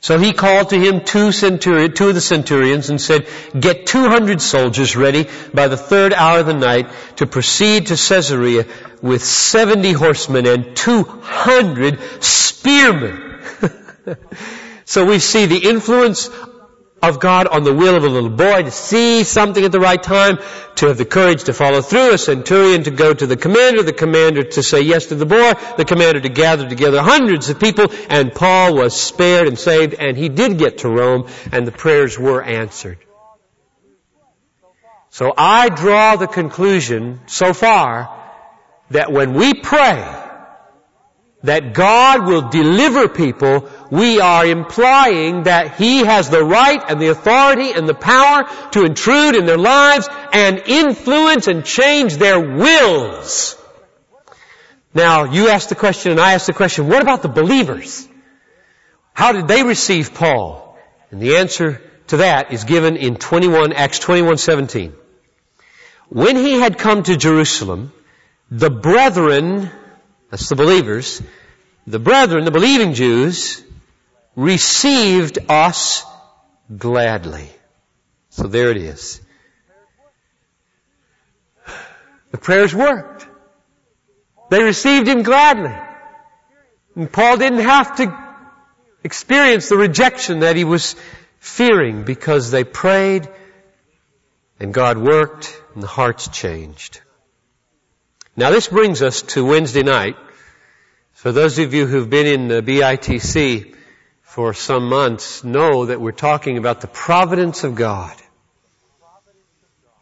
So 0.02 0.18
he 0.18 0.32
called 0.32 0.70
to 0.70 0.78
him 0.78 1.04
two, 1.04 1.30
centurion, 1.30 1.92
two 1.92 2.08
of 2.08 2.14
the 2.14 2.22
centurions 2.22 2.88
and 2.88 2.98
said, 2.98 3.28
get 3.58 3.86
200 3.86 4.40
soldiers 4.40 4.96
ready 4.96 5.28
by 5.52 5.68
the 5.68 5.76
third 5.76 6.14
hour 6.14 6.40
of 6.40 6.46
the 6.46 6.54
night 6.54 6.90
to 7.16 7.26
proceed 7.26 7.88
to 7.88 7.96
Caesarea 7.96 8.64
with 9.02 9.22
70 9.22 9.92
horsemen 9.92 10.46
and 10.46 10.74
200 10.74 11.98
spearmen. 12.22 13.42
so 14.86 15.04
we 15.04 15.18
see 15.18 15.44
the 15.44 15.68
influence 15.68 16.30
of 17.02 17.18
God 17.18 17.46
on 17.46 17.64
the 17.64 17.72
will 17.72 17.96
of 17.96 18.04
a 18.04 18.08
little 18.08 18.30
boy 18.30 18.62
to 18.62 18.70
see 18.70 19.24
something 19.24 19.64
at 19.64 19.72
the 19.72 19.80
right 19.80 20.02
time, 20.02 20.38
to 20.76 20.88
have 20.88 20.98
the 20.98 21.04
courage 21.04 21.44
to 21.44 21.54
follow 21.54 21.80
through, 21.80 22.12
a 22.12 22.18
centurion 22.18 22.84
to 22.84 22.90
go 22.90 23.14
to 23.14 23.26
the 23.26 23.36
commander, 23.36 23.82
the 23.82 23.92
commander 23.92 24.42
to 24.42 24.62
say 24.62 24.82
yes 24.82 25.06
to 25.06 25.14
the 25.14 25.26
boy, 25.26 25.52
the 25.76 25.84
commander 25.84 26.20
to 26.20 26.28
gather 26.28 26.68
together 26.68 27.00
hundreds 27.02 27.48
of 27.48 27.58
people, 27.58 27.86
and 28.08 28.34
Paul 28.34 28.74
was 28.74 29.00
spared 29.00 29.48
and 29.48 29.58
saved, 29.58 29.94
and 29.94 30.16
he 30.16 30.28
did 30.28 30.58
get 30.58 30.78
to 30.78 30.88
Rome, 30.88 31.28
and 31.52 31.66
the 31.66 31.72
prayers 31.72 32.18
were 32.18 32.42
answered. 32.42 32.98
So 35.10 35.32
I 35.36 35.68
draw 35.70 36.16
the 36.16 36.28
conclusion 36.28 37.20
so 37.26 37.52
far 37.52 38.16
that 38.90 39.10
when 39.10 39.34
we 39.34 39.54
pray, 39.54 40.19
that 41.42 41.72
God 41.72 42.26
will 42.26 42.50
deliver 42.50 43.08
people, 43.08 43.68
we 43.90 44.20
are 44.20 44.44
implying 44.44 45.44
that 45.44 45.76
He 45.76 46.04
has 46.04 46.28
the 46.28 46.44
right 46.44 46.82
and 46.88 47.00
the 47.00 47.08
authority 47.08 47.72
and 47.72 47.88
the 47.88 47.94
power 47.94 48.48
to 48.72 48.84
intrude 48.84 49.34
in 49.34 49.46
their 49.46 49.58
lives 49.58 50.08
and 50.32 50.62
influence 50.66 51.46
and 51.46 51.64
change 51.64 52.16
their 52.16 52.38
wills. 52.38 53.56
Now, 54.92 55.24
you 55.24 55.48
ask 55.48 55.68
the 55.68 55.76
question 55.76 56.12
and 56.12 56.20
I 56.20 56.34
ask 56.34 56.46
the 56.46 56.52
question, 56.52 56.88
what 56.88 57.00
about 57.00 57.22
the 57.22 57.28
believers? 57.28 58.06
How 59.14 59.32
did 59.32 59.48
they 59.48 59.62
receive 59.62 60.14
Paul? 60.14 60.78
And 61.10 61.20
the 61.22 61.36
answer 61.36 61.80
to 62.08 62.18
that 62.18 62.52
is 62.52 62.64
given 62.64 62.96
in 62.96 63.16
21, 63.16 63.72
Acts 63.72 63.98
21, 63.98 64.36
17. 64.36 64.92
When 66.08 66.36
he 66.36 66.60
had 66.60 66.76
come 66.76 67.02
to 67.04 67.16
Jerusalem, 67.16 67.92
the 68.50 68.70
brethren, 68.70 69.70
that's 70.30 70.48
the 70.48 70.56
believers, 70.56 71.20
the 71.86 71.98
brethren, 71.98 72.44
the 72.44 72.50
believing 72.50 72.94
Jews, 72.94 73.62
received 74.36 75.38
us 75.48 76.04
gladly. 76.76 77.50
So 78.30 78.44
there 78.44 78.70
it 78.70 78.76
is. 78.76 79.20
The 82.30 82.38
prayers 82.38 82.74
worked. 82.74 83.26
They 84.50 84.62
received 84.62 85.08
him 85.08 85.22
gladly. 85.22 85.76
And 86.94 87.10
Paul 87.10 87.36
didn't 87.36 87.60
have 87.60 87.96
to 87.96 88.16
experience 89.02 89.68
the 89.68 89.76
rejection 89.76 90.40
that 90.40 90.56
he 90.56 90.64
was 90.64 90.94
fearing 91.38 92.04
because 92.04 92.50
they 92.50 92.64
prayed 92.64 93.28
and 94.60 94.74
God 94.74 94.98
worked 94.98 95.60
and 95.74 95.82
the 95.82 95.88
hearts 95.88 96.28
changed. 96.28 97.00
Now 98.36 98.50
this 98.50 98.68
brings 98.68 99.02
us 99.02 99.22
to 99.34 99.44
Wednesday 99.44 99.82
night. 99.82 100.16
For 101.12 101.32
those 101.32 101.58
of 101.58 101.74
you 101.74 101.86
who've 101.86 102.08
been 102.08 102.26
in 102.26 102.48
the 102.48 102.62
BITC 102.62 103.74
for 104.22 104.54
some 104.54 104.88
months 104.88 105.42
know 105.42 105.86
that 105.86 106.00
we're 106.00 106.12
talking 106.12 106.56
about 106.56 106.80
the 106.80 106.86
providence 106.86 107.64
of 107.64 107.74
God. 107.74 108.16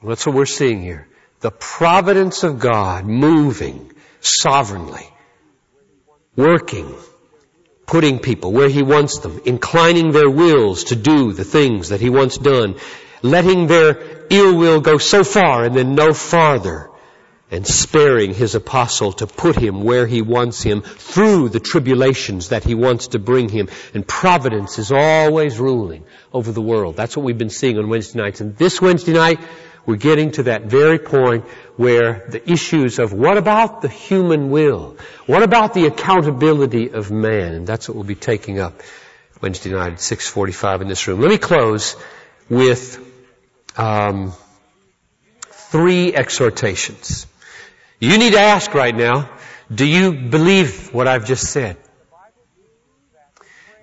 That's 0.03 0.27
what 0.27 0.35
we're 0.35 0.45
seeing 0.45 0.83
here. 0.83 1.09
The 1.41 1.51
providence 1.51 2.45
of 2.45 2.59
God 2.59 3.07
moving 3.07 3.93
sovereignly, 4.21 5.09
working, 6.37 6.95
putting 7.87 8.19
people 8.19 8.53
where 8.53 8.69
He 8.69 8.83
wants 8.83 9.21
them, 9.21 9.41
inclining 9.47 10.13
their 10.13 10.31
wills 10.31 10.85
to 10.85 10.97
do 10.97 11.33
the 11.33 11.45
things 11.45 11.89
that 11.89 12.01
He 12.01 12.11
wants 12.11 12.37
done, 12.37 12.77
letting 13.23 13.67
their 13.67 14.27
ill 14.29 14.57
will 14.57 14.81
go 14.81 14.99
so 14.99 15.25
far 15.25 15.65
and 15.65 15.75
then 15.75 15.95
no 15.95 16.13
farther, 16.13 16.91
and 17.51 17.67
sparing 17.67 18.35
His 18.35 18.55
apostle 18.55 19.13
to 19.15 19.27
put 19.27 19.57
him 19.57 19.83
where 19.83 20.07
He 20.07 20.23
wants 20.23 20.63
him 20.63 20.83
through 20.83 21.49
the 21.49 21.61
tribulations 21.61 22.51
that 22.51 22.65
He 22.65 22.75
wants 22.75 23.09
to 23.09 23.19
bring 23.19 23.49
him. 23.49 23.69
And 23.95 24.07
providence 24.07 24.79
is 24.79 24.93
always 24.93 25.59
ruling 25.59 26.05
over 26.33 26.53
the 26.53 26.63
world. 26.63 26.97
That's 26.97 27.17
what 27.17 27.25
we've 27.25 27.39
been 27.39 27.51
seeing 27.51 27.79
on 27.79 27.89
Wednesday 27.89 28.21
nights. 28.21 28.41
And 28.41 28.57
this 28.57 28.81
Wednesday 28.81 29.13
night, 29.13 29.41
we're 29.89 29.97
getting 29.97 30.33
to 30.33 30.43
that 30.43 30.65
very 30.65 30.99
point 30.99 31.47
where 31.77 32.27
the 32.29 32.53
issues 32.53 32.99
of 32.99 33.15
what 33.15 33.39
about 33.39 33.81
the 33.81 33.89
human 33.89 34.51
will? 34.51 34.99
What 35.25 35.43
about 35.43 35.73
the 35.73 35.87
accountability 35.87 36.91
of 36.91 37.11
man? 37.11 37.55
And 37.55 37.67
that's 37.67 37.89
what 37.89 37.95
we'll 37.95 38.05
be 38.05 38.15
taking 38.15 38.59
up 38.59 38.83
Wednesday 39.41 39.71
night 39.71 39.95
at 39.95 40.01
645 40.01 40.83
in 40.83 40.89
this 40.89 41.09
room. 41.09 41.23
Let 41.23 41.31
me 41.31 41.39
close 41.39 41.97
with 42.51 43.03
um, 43.79 44.35
three 45.71 46.15
exhortations. 46.15 47.27
You 48.01 48.19
need 48.19 48.33
to 48.33 48.41
ask 48.41 48.75
right 48.75 48.95
now, 48.95 49.31
do 49.73 49.85
you 49.85 50.13
believe 50.13 50.93
what 50.95 51.09
I've 51.09 51.27
just 51.27 51.51
said? 51.51 51.77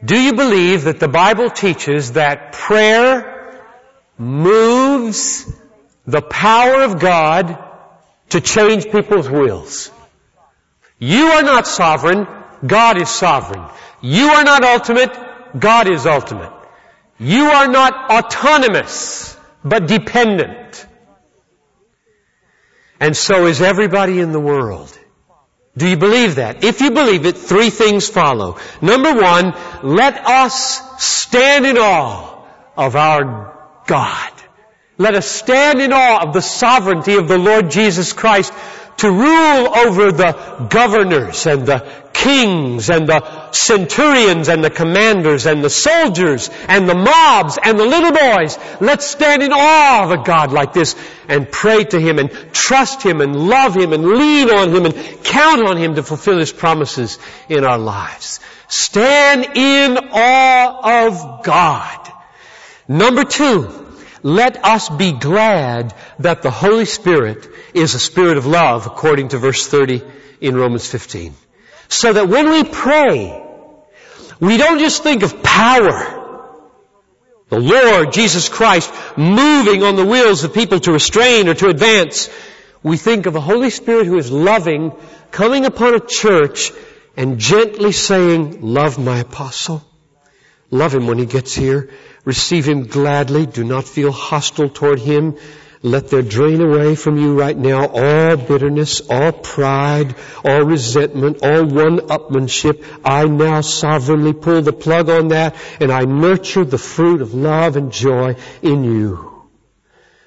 Do 0.04 0.19
you 0.19 0.34
believe 0.34 0.84
that 0.84 0.99
the 0.99 1.08
Bible 1.08 1.49
teaches 1.49 2.13
that 2.13 2.54
prayer 2.54 3.36
moves 4.17 5.51
the 6.06 6.21
power 6.21 6.84
of 6.84 6.99
God 6.99 7.58
to 8.30 8.41
change 8.41 8.86
people's 8.91 9.30
wills. 9.30 9.91
You 10.99 11.25
are 11.25 11.43
not 11.43 11.67
sovereign, 11.67 12.28
God 12.65 13.01
is 13.01 13.10
sovereign. 13.10 13.65
You 14.01 14.30
are 14.30 14.43
not 14.43 14.63
ultimate, 14.63 15.17
God 15.58 15.91
is 15.91 16.06
ultimate. 16.06 16.54
You 17.17 17.45
are 17.45 17.67
not 17.67 18.12
autonomous, 18.12 19.38
but 19.63 19.88
dependent. 19.88 20.86
And 22.99 23.15
so 23.15 23.45
is 23.45 23.62
everybody 23.62 24.19
in 24.19 24.31
the 24.31 24.39
world. 24.39 24.97
Do 25.77 25.88
you 25.88 25.97
believe 25.97 26.36
that? 26.36 26.63
If 26.63 26.79
you 26.79 26.91
believe 26.91 27.25
it, 27.25 27.38
three 27.38 27.69
things 27.69 28.08
follow. 28.08 28.58
Number 28.81 29.13
one, 29.13 29.53
let 29.84 30.25
us 30.25 31.03
stand 31.03 31.65
in 31.65 31.77
awe 31.77 32.45
of 32.77 32.95
our 32.95 33.81
God. 33.86 34.31
Let 34.97 35.15
us 35.15 35.27
stand 35.27 35.81
in 35.81 35.91
awe 35.91 36.23
of 36.23 36.34
the 36.34 36.41
sovereignty 36.41 37.15
of 37.15 37.27
the 37.27 37.38
Lord 37.38 37.69
Jesus 37.69 38.13
Christ 38.13 38.53
to 38.97 39.12
rule 39.12 39.77
over 39.77 40.12
the 40.12 40.67
governors 40.69 41.45
and 41.45 41.65
the 41.65 41.86
kings 42.13 42.89
and 42.89 43.08
the 43.08 43.51
centurions 43.51 44.47
and 44.47 44.63
the 44.63 44.69
commanders 44.69 45.45
and 45.45 45.63
the 45.63 45.69
soldiers 45.69 46.49
and 46.67 46.88
the 46.88 46.95
mobs 46.95 47.60
and 47.62 47.77
the 47.77 47.86
little 47.86 48.12
boys. 48.12 48.58
Let's 48.79 49.05
stand 49.05 49.43
in 49.43 49.51
awe 49.53 50.05
of 50.05 50.12
a 50.12 50.23
God 50.23 50.51
like 50.51 50.73
this 50.73 50.95
and 51.27 51.51
pray 51.51 51.84
to 51.84 51.99
Him 51.99 52.17
and 52.19 52.31
trust 52.53 53.03
Him 53.03 53.21
and 53.21 53.36
love 53.36 53.75
Him 53.75 53.93
and 53.93 54.05
lean 54.05 54.49
on 54.49 54.73
Him 54.73 54.86
and 54.86 55.23
count 55.23 55.67
on 55.67 55.77
Him 55.77 55.95
to 55.95 56.03
fulfill 56.03 56.39
His 56.39 56.53
promises 56.53 57.19
in 57.49 57.63
our 57.63 57.77
lives. 57.77 58.39
Stand 58.67 59.45
in 59.55 59.97
awe 60.12 61.08
of 61.08 61.43
God. 61.43 62.12
Number 62.88 63.23
two, 63.23 63.85
let 64.25 64.65
us 64.65 64.89
be 64.89 65.11
glad 65.11 65.93
that 66.17 66.41
the 66.41 66.49
Holy 66.49 66.85
Spirit 66.85 67.47
is 67.75 67.93
a 67.93 67.99
spirit 67.99 68.38
of 68.38 68.47
love, 68.47 68.88
according 68.88 69.27
to 69.27 69.38
verse 69.38 69.67
30 69.67 70.01
in 70.41 70.55
Romans 70.55 70.89
15. 70.89 71.35
So 71.89 72.11
that 72.11 72.27
when 72.27 72.49
we 72.49 72.63
pray, 72.63 73.39
we 74.39 74.57
don't 74.57 74.79
just 74.79 75.03
think 75.03 75.21
of 75.21 75.43
power. 75.43 76.49
The 77.49 77.59
Lord, 77.59 78.13
Jesus 78.13 78.49
Christ, 78.49 78.91
moving 79.15 79.83
on 79.83 79.95
the 79.95 80.07
wills 80.07 80.43
of 80.43 80.55
people 80.55 80.79
to 80.79 80.91
restrain 80.91 81.47
or 81.47 81.53
to 81.53 81.67
advance. 81.67 82.27
We 82.81 82.97
think 82.97 83.27
of 83.27 83.35
a 83.35 83.41
Holy 83.41 83.69
Spirit 83.69 84.07
who 84.07 84.17
is 84.17 84.31
loving, 84.31 84.91
coming 85.29 85.65
upon 85.65 85.93
a 85.93 85.99
church 85.99 86.71
and 87.15 87.38
gently 87.38 87.91
saying, 87.91 88.61
love 88.63 88.97
my 88.97 89.19
apostle. 89.19 89.83
Love 90.71 90.93
him 90.93 91.08
when 91.08 91.17
he 91.17 91.25
gets 91.25 91.54
here. 91.54 91.89
Receive 92.23 92.67
him 92.67 92.88
gladly. 92.88 93.45
Do 93.45 93.63
not 93.63 93.86
feel 93.86 94.12
hostile 94.12 94.69
toward 94.69 94.99
him. 94.99 95.38
Let 95.86 96.10
there 96.10 96.23
drain 96.23 96.62
away 96.62 96.95
from 96.95 97.17
you 97.17 97.39
right 97.39 97.56
now 97.56 97.86
all 97.86 98.38
bitterness, 98.38 99.01
all 99.08 99.32
pride, 99.32 100.15
all 100.43 100.63
resentment, 100.63 101.43
all 101.43 101.63
one-upmanship. 101.63 102.84
I 103.06 103.25
now 103.25 103.62
sovereignly 103.62 104.34
pull 104.34 104.63
the 104.63 104.73
plug 104.73 105.10
on 105.10 105.28
that 105.28 105.56
and 105.80 105.91
I 105.91 106.06
nurture 106.06 106.65
the 106.65 106.80
fruit 106.80 107.21
of 107.21 107.36
love 107.36 107.75
and 107.75 107.91
joy 107.91 108.36
in 108.63 108.84
you. 108.84 109.43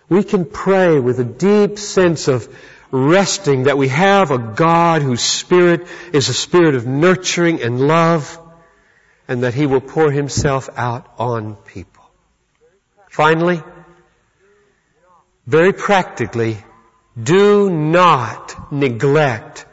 We 0.09 0.23
can 0.23 0.45
pray 0.45 1.01
with 1.01 1.19
a 1.19 1.25
deep 1.25 1.77
sense 1.77 2.29
of 2.29 2.49
resting 2.93 3.65
that 3.65 3.77
we 3.79 3.89
have 3.89 4.31
a 4.31 4.39
God 4.39 5.03
whose 5.03 5.23
spirit 5.23 5.89
is 6.13 6.29
a 6.29 6.35
spirit 6.35 6.77
of 6.77 6.87
nurturing 6.87 7.63
and 7.63 7.81
love 7.81 8.39
and 9.29 9.43
that 9.43 9.55
He 9.55 9.67
will 9.67 9.81
pour 9.81 10.11
Himself 10.11 10.69
out 10.77 11.07
on 11.19 11.55
people. 11.55 12.05
Finally, 13.11 13.63
very 15.47 15.73
practically, 15.73 16.59
do 17.21 17.71
not 17.71 18.73
neglect 18.73 19.67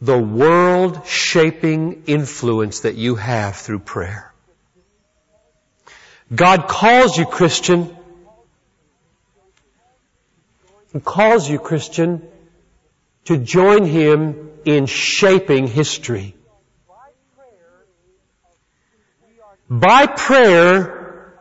the 0.00 0.18
world 0.18 1.06
shaping 1.06 2.04
influence 2.06 2.80
that 2.80 2.94
you 2.94 3.16
have 3.16 3.56
through 3.56 3.80
prayer. 3.80 4.32
God 6.34 6.68
calls 6.68 7.18
you 7.18 7.26
Christian. 7.26 7.96
He 10.92 11.00
calls 11.00 11.48
you 11.48 11.58
Christian 11.58 12.26
to 13.26 13.36
join 13.36 13.84
Him 13.84 14.50
in 14.64 14.86
shaping 14.86 15.66
history. 15.66 16.34
By 19.70 20.06
prayer, 20.08 21.32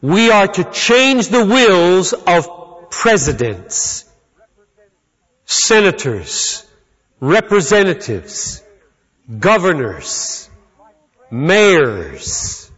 we 0.00 0.30
are 0.30 0.46
to 0.46 0.70
change 0.70 1.26
the 1.28 1.44
wills 1.44 2.12
of 2.12 2.90
presidents, 2.90 4.04
senators, 5.46 6.64
representatives, 7.18 8.62
governors, 9.40 10.48
mayors. 11.28 12.70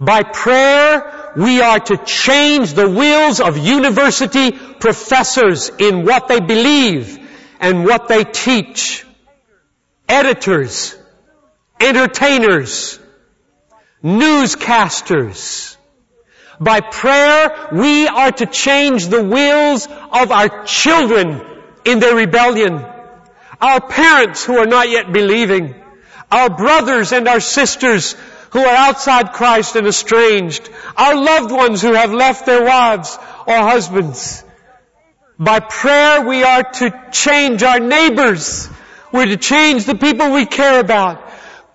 By 0.00 0.22
prayer, 0.22 1.34
we 1.36 1.60
are 1.60 1.80
to 1.80 1.98
change 1.98 2.72
the 2.72 2.88
wills 2.88 3.38
of 3.38 3.58
university 3.58 4.52
professors 4.52 5.70
in 5.78 6.06
what 6.06 6.26
they 6.26 6.40
believe 6.40 7.18
and 7.60 7.84
what 7.84 8.08
they 8.08 8.24
teach. 8.24 9.04
Editors, 10.08 10.96
entertainers, 11.78 12.99
newscasters. 14.02 15.76
By 16.58 16.80
prayer, 16.80 17.68
we 17.72 18.06
are 18.06 18.32
to 18.32 18.46
change 18.46 19.06
the 19.06 19.22
wills 19.22 19.86
of 19.86 20.30
our 20.30 20.64
children 20.64 21.40
in 21.84 22.00
their 22.00 22.14
rebellion, 22.14 22.84
our 23.60 23.80
parents 23.80 24.44
who 24.44 24.58
are 24.58 24.66
not 24.66 24.90
yet 24.90 25.12
believing, 25.12 25.74
our 26.30 26.50
brothers 26.50 27.12
and 27.12 27.26
our 27.28 27.40
sisters 27.40 28.14
who 28.50 28.60
are 28.60 28.76
outside 28.76 29.32
Christ 29.32 29.76
and 29.76 29.86
estranged, 29.86 30.68
our 30.96 31.14
loved 31.14 31.50
ones 31.50 31.80
who 31.80 31.94
have 31.94 32.12
left 32.12 32.46
their 32.46 32.64
wives 32.64 33.16
or 33.46 33.54
husbands. 33.54 34.44
By 35.38 35.60
prayer 35.60 36.26
we 36.26 36.42
are 36.42 36.62
to 36.62 37.08
change 37.12 37.62
our 37.62 37.80
neighbors. 37.80 38.68
We're 39.12 39.26
to 39.26 39.36
change 39.38 39.86
the 39.86 39.94
people 39.94 40.32
we 40.32 40.44
care 40.44 40.80
about. 40.80 41.29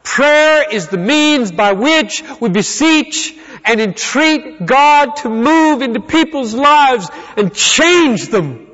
Prayer 0.05 0.69
is 0.71 0.87
the 0.87 0.97
means 0.97 1.51
by 1.51 1.73
which 1.73 2.23
we 2.39 2.47
beseech 2.49 3.35
and 3.65 3.81
entreat 3.81 4.65
God 4.65 5.15
to 5.17 5.29
move 5.29 5.81
into 5.81 5.99
people's 5.99 6.53
lives 6.53 7.09
and 7.35 7.53
change 7.53 8.27
them. 8.27 8.67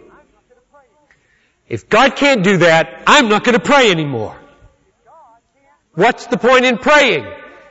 If 1.70 1.88
God 1.88 2.18
can't 2.18 2.44
do 2.44 2.58
that, 2.58 3.04
I'm 3.08 3.30
not 3.30 3.46
going 3.46 3.58
to 3.58 3.64
pray 3.64 3.90
anymore. 3.92 4.38
What's 5.96 6.28
the 6.28 6.38
point 6.38 6.66
in 6.66 6.78
praying? 6.78 7.26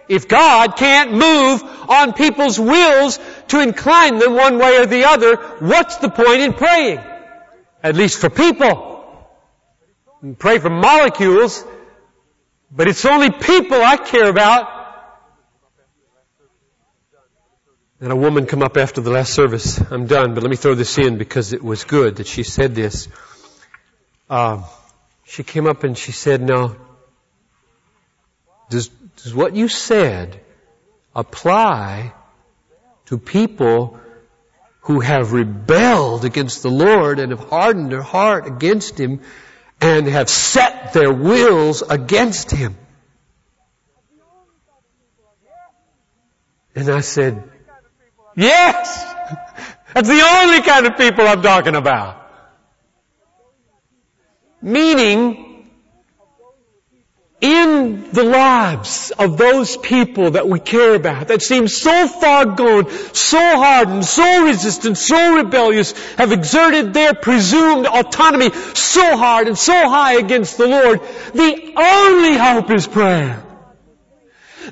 If 0.08 0.26
God 0.26 0.76
can't 0.76 1.12
move 1.12 1.62
on 1.88 2.14
people's 2.14 2.58
wills 2.58 3.20
to 3.48 3.60
incline 3.60 4.18
them 4.18 4.34
one 4.34 4.58
way 4.58 4.78
or 4.78 4.86
the 4.86 5.04
other, 5.04 5.36
what's 5.36 5.96
the 5.98 6.08
point 6.08 6.40
in 6.40 6.54
praying? 6.54 7.00
At 7.82 7.94
least 7.94 8.20
for 8.20 8.30
people. 8.30 8.88
Pray 10.38 10.58
for 10.58 10.70
molecules, 10.70 11.64
but 12.70 12.88
it's 12.88 13.04
only 13.04 13.30
people 13.30 13.80
I 13.80 13.96
care 13.96 14.28
about. 14.28 14.78
And 18.02 18.12
a 18.12 18.16
woman 18.16 18.46
come 18.46 18.62
up 18.62 18.78
after 18.78 19.02
the 19.02 19.10
last 19.10 19.34
service. 19.34 19.78
I'm 19.78 20.06
done, 20.06 20.32
but 20.34 20.42
let 20.42 20.50
me 20.50 20.56
throw 20.56 20.74
this 20.74 20.96
in 20.96 21.18
because 21.18 21.52
it 21.52 21.62
was 21.62 21.84
good 21.84 22.16
that 22.16 22.26
she 22.26 22.44
said 22.44 22.74
this. 22.74 23.08
Uh, 24.28 24.62
she 25.24 25.42
came 25.42 25.66
up 25.66 25.84
and 25.84 25.98
she 25.98 26.12
said, 26.12 26.40
"Now, 26.40 26.76
does 28.70 28.88
does 29.16 29.34
what 29.34 29.54
you 29.54 29.68
said 29.68 30.40
apply 31.14 32.14
to 33.06 33.18
people 33.18 34.00
who 34.82 35.00
have 35.00 35.32
rebelled 35.32 36.24
against 36.24 36.62
the 36.62 36.70
Lord 36.70 37.18
and 37.18 37.32
have 37.32 37.50
hardened 37.50 37.92
their 37.92 38.02
heart 38.02 38.46
against 38.46 38.98
Him 38.98 39.20
and 39.80 40.06
have 40.06 40.28
set 40.28 40.92
their 40.92 41.12
wills 41.12 41.82
against 41.82 42.50
Him? 42.50 42.76
And 46.74 46.88
I 46.88 47.00
said, 47.00 47.42
yes! 48.36 49.04
That's 49.94 50.08
the 50.08 50.22
only 50.22 50.62
kind 50.62 50.86
of 50.86 50.96
people 50.96 51.26
I'm 51.26 51.42
talking 51.42 51.74
about. 51.74 52.16
Meaning, 54.62 55.49
in 57.40 58.10
the 58.12 58.22
lives 58.22 59.12
of 59.18 59.38
those 59.38 59.76
people 59.76 60.32
that 60.32 60.46
we 60.48 60.60
care 60.60 60.94
about, 60.94 61.28
that 61.28 61.40
seem 61.40 61.68
so 61.68 62.06
far 62.06 62.44
gone, 62.44 62.90
so 63.14 63.38
hardened, 63.38 64.04
so 64.04 64.44
resistant, 64.44 64.98
so 64.98 65.36
rebellious, 65.36 65.92
have 66.16 66.32
exerted 66.32 66.92
their 66.92 67.14
presumed 67.14 67.86
autonomy 67.86 68.50
so 68.74 69.16
hard 69.16 69.48
and 69.48 69.58
so 69.58 69.88
high 69.88 70.14
against 70.14 70.58
the 70.58 70.66
Lord, 70.66 71.00
the 71.32 71.72
only 71.76 72.36
hope 72.36 72.70
is 72.70 72.86
prayer. 72.86 73.42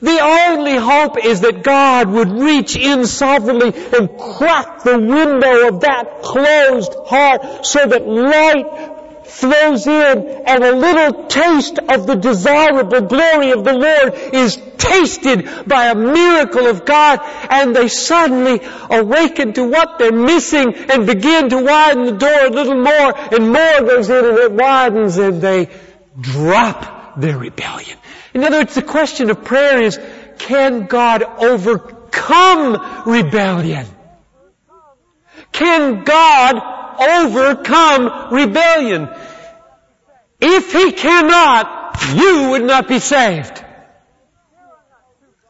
The 0.01 0.21
only 0.21 0.77
hope 0.77 1.25
is 1.25 1.41
that 1.41 1.63
God 1.63 2.09
would 2.09 2.31
reach 2.31 2.77
in 2.77 3.07
sovereignly 3.07 3.73
and 3.75 4.11
crack 4.19 4.85
the 4.85 4.99
window 4.99 5.69
of 5.69 5.81
that 5.81 6.23
closed 6.23 6.93
heart 7.07 7.67
so 7.67 7.87
that 7.87 8.07
light 8.07 8.98
flows 9.29 9.87
in 9.87 10.29
and 10.47 10.65
a 10.65 10.75
little 10.75 11.27
taste 11.27 11.79
of 11.79 12.07
the 12.07 12.15
desirable 12.15 13.03
glory 13.03 13.51
of 13.53 13.63
the 13.63 13.75
Lord 13.75 14.15
is 14.35 14.57
tasted 14.79 15.69
by 15.69 15.87
a 15.87 15.95
miracle 15.95 16.67
of 16.67 16.85
God 16.85 17.21
and 17.51 17.77
they 17.77 17.89
suddenly 17.89 18.61
awaken 18.91 19.53
to 19.53 19.65
what 19.65 19.99
they're 19.99 20.13
missing 20.13 20.75
and 20.75 21.07
begin 21.07 21.51
to 21.51 21.63
widen 21.63 22.07
the 22.07 22.13
door 22.13 22.47
a 22.47 22.51
little 22.51 22.83
more 22.83 23.19
and 23.35 23.53
more 23.53 23.81
goes 23.81 24.09
in 24.09 24.25
and 24.25 24.39
it 24.39 24.53
widens 24.53 25.17
and 25.19 25.43
they 25.43 25.69
drop 26.19 27.21
their 27.21 27.37
rebellion. 27.39 27.99
In 28.33 28.45
other 28.45 28.59
words, 28.59 28.75
the 28.75 28.83
question 28.83 29.31
of 29.31 29.45
prayer 29.45 29.83
is, 29.83 29.99
can 30.39 30.87
God 30.87 31.23
overcome 31.23 33.05
rebellion? 33.07 33.87
Can 35.53 36.05
God 36.05 36.78
overcome 36.99 38.35
rebellion. 38.35 39.09
If 40.41 40.73
he 40.73 40.93
cannot, 40.93 42.01
you 42.15 42.51
would 42.51 42.65
not 42.65 42.89
be 42.89 42.99
saved. 42.99 43.65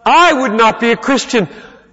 I 0.04 0.32
would 0.32 0.52
not 0.52 0.80
be 0.80 0.90
a 0.90 0.96
Christian. 0.96 1.48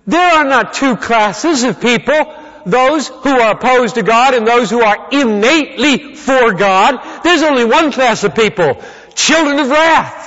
There 0.08 0.38
are 0.38 0.46
not 0.46 0.74
two 0.74 0.96
classes 0.96 1.64
of 1.64 1.82
people. 1.82 2.34
Those 2.66 3.08
who 3.08 3.30
are 3.30 3.52
opposed 3.52 3.96
to 3.96 4.04
God 4.04 4.34
and 4.34 4.48
those 4.48 4.70
who 4.70 4.82
are 4.82 5.10
innately 5.12 6.16
for 6.16 6.54
God. 6.54 7.24
There's 7.24 7.44
only 7.44 7.66
one 7.66 7.92
class 7.92 8.24
of 8.24 8.34
people. 8.34 8.82
Children 9.14 9.60
of 9.60 9.70
wrath. 9.70 10.26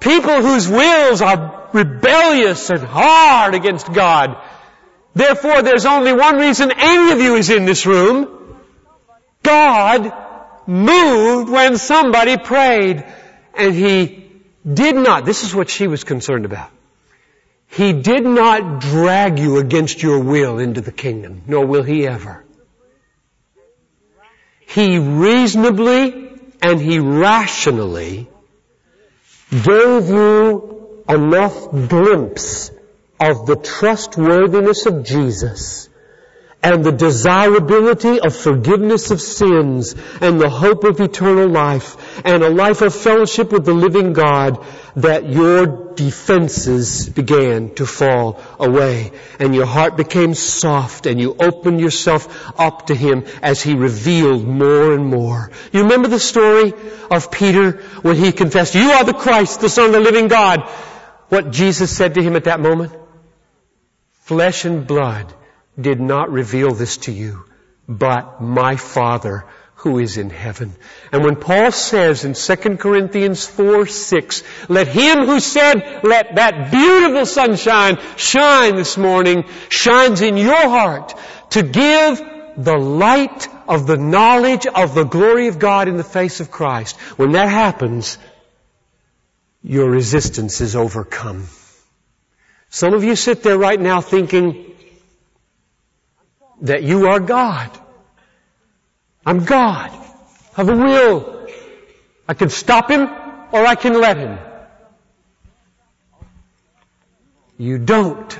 People 0.00 0.42
whose 0.42 0.68
wills 0.68 1.22
are 1.22 1.68
rebellious 1.72 2.70
and 2.70 2.82
hard 2.82 3.54
against 3.54 3.92
God. 3.92 4.36
Therefore, 5.18 5.62
there's 5.62 5.84
only 5.84 6.12
one 6.12 6.36
reason 6.36 6.70
any 6.70 7.10
of 7.10 7.20
you 7.20 7.34
is 7.34 7.50
in 7.50 7.64
this 7.64 7.86
room. 7.86 8.56
God 9.42 10.12
moved 10.64 11.50
when 11.50 11.76
somebody 11.76 12.36
prayed. 12.36 13.04
And 13.52 13.74
He 13.74 14.30
did 14.64 14.94
not, 14.94 15.24
this 15.24 15.42
is 15.42 15.52
what 15.52 15.70
she 15.70 15.88
was 15.88 16.04
concerned 16.04 16.44
about. 16.44 16.70
He 17.66 17.92
did 17.94 18.24
not 18.24 18.78
drag 18.78 19.40
you 19.40 19.58
against 19.58 20.04
your 20.04 20.20
will 20.20 20.60
into 20.60 20.82
the 20.82 20.92
kingdom, 20.92 21.42
nor 21.48 21.66
will 21.66 21.82
He 21.82 22.06
ever. 22.06 22.44
He 24.68 25.00
reasonably 25.00 26.30
and 26.62 26.80
He 26.80 27.00
rationally 27.00 28.28
gave 29.50 30.08
you 30.10 31.02
enough 31.08 31.72
glimpse 31.88 32.70
of 33.20 33.46
the 33.46 33.56
trustworthiness 33.56 34.86
of 34.86 35.04
Jesus 35.04 35.88
and 36.62 36.84
the 36.84 36.92
desirability 36.92 38.20
of 38.20 38.34
forgiveness 38.34 39.12
of 39.12 39.20
sins 39.20 39.94
and 40.20 40.40
the 40.40 40.50
hope 40.50 40.82
of 40.82 41.00
eternal 41.00 41.48
life 41.48 42.20
and 42.24 42.42
a 42.42 42.48
life 42.48 42.82
of 42.82 42.92
fellowship 42.92 43.52
with 43.52 43.64
the 43.64 43.72
living 43.72 44.12
God 44.12 44.64
that 44.96 45.28
your 45.28 45.94
defenses 45.94 47.08
began 47.08 47.74
to 47.76 47.86
fall 47.86 48.40
away 48.58 49.12
and 49.38 49.54
your 49.54 49.66
heart 49.66 49.96
became 49.96 50.34
soft 50.34 51.06
and 51.06 51.20
you 51.20 51.36
opened 51.38 51.80
yourself 51.80 52.52
up 52.58 52.88
to 52.88 52.94
Him 52.94 53.24
as 53.40 53.62
He 53.62 53.74
revealed 53.74 54.44
more 54.44 54.92
and 54.92 55.06
more. 55.06 55.52
You 55.72 55.84
remember 55.84 56.08
the 56.08 56.18
story 56.18 56.72
of 57.08 57.30
Peter 57.30 57.82
when 58.02 58.16
he 58.16 58.32
confessed, 58.32 58.74
you 58.74 58.90
are 58.90 59.04
the 59.04 59.14
Christ, 59.14 59.60
the 59.60 59.68
Son 59.68 59.86
of 59.86 59.92
the 59.92 60.00
living 60.00 60.26
God. 60.26 60.62
What 61.28 61.52
Jesus 61.52 61.96
said 61.96 62.14
to 62.14 62.22
him 62.22 62.36
at 62.36 62.44
that 62.44 62.58
moment? 62.58 62.92
Flesh 64.28 64.66
and 64.66 64.86
blood 64.86 65.32
did 65.80 65.98
not 65.98 66.30
reveal 66.30 66.74
this 66.74 66.98
to 66.98 67.12
you, 67.12 67.44
but 67.88 68.42
my 68.42 68.76
Father 68.76 69.46
who 69.76 69.98
is 69.98 70.18
in 70.18 70.28
heaven. 70.28 70.74
And 71.10 71.24
when 71.24 71.36
Paul 71.36 71.72
says 71.72 72.26
in 72.26 72.34
2 72.34 72.76
Corinthians 72.76 73.46
4, 73.46 73.86
6, 73.86 74.42
let 74.68 74.86
him 74.86 75.24
who 75.24 75.40
said, 75.40 76.04
let 76.04 76.34
that 76.34 76.70
beautiful 76.70 77.24
sunshine 77.24 77.96
shine 78.16 78.76
this 78.76 78.98
morning, 78.98 79.44
shines 79.70 80.20
in 80.20 80.36
your 80.36 80.68
heart 80.68 81.14
to 81.52 81.62
give 81.62 82.20
the 82.58 82.76
light 82.76 83.48
of 83.66 83.86
the 83.86 83.96
knowledge 83.96 84.66
of 84.66 84.94
the 84.94 85.04
glory 85.04 85.48
of 85.48 85.58
God 85.58 85.88
in 85.88 85.96
the 85.96 86.04
face 86.04 86.40
of 86.40 86.50
Christ. 86.50 86.98
When 87.16 87.32
that 87.32 87.48
happens, 87.48 88.18
your 89.62 89.88
resistance 89.88 90.60
is 90.60 90.76
overcome. 90.76 91.48
Some 92.70 92.94
of 92.94 93.02
you 93.02 93.16
sit 93.16 93.42
there 93.42 93.58
right 93.58 93.80
now 93.80 94.00
thinking 94.00 94.74
that 96.62 96.82
you 96.82 97.08
are 97.08 97.20
God. 97.20 97.70
I'm 99.24 99.44
God. 99.44 99.90
I 99.90 100.56
have 100.56 100.68
a 100.68 100.76
will. 100.76 101.48
I 102.28 102.34
can 102.34 102.50
stop 102.50 102.90
him 102.90 103.08
or 103.52 103.66
I 103.66 103.74
can 103.74 103.98
let 103.98 104.18
him. 104.18 104.38
You 107.56 107.78
don't 107.78 108.38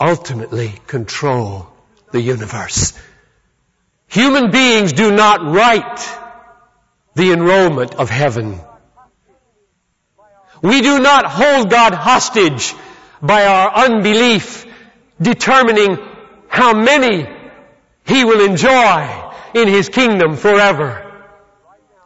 ultimately 0.00 0.74
control 0.86 1.68
the 2.12 2.20
universe. 2.20 2.92
Human 4.08 4.50
beings 4.50 4.92
do 4.92 5.14
not 5.14 5.42
write 5.42 6.18
the 7.14 7.32
enrollment 7.32 7.94
of 7.94 8.10
heaven. 8.10 8.60
We 10.62 10.80
do 10.82 10.98
not 10.98 11.26
hold 11.26 11.70
God 11.70 11.94
hostage 11.94 12.74
by 13.22 13.46
our 13.46 13.86
unbelief 13.86 14.66
determining 15.20 15.98
how 16.48 16.74
many 16.74 17.26
He 18.06 18.24
will 18.24 18.44
enjoy 18.44 19.32
in 19.54 19.68
His 19.68 19.88
kingdom 19.88 20.36
forever. 20.36 21.02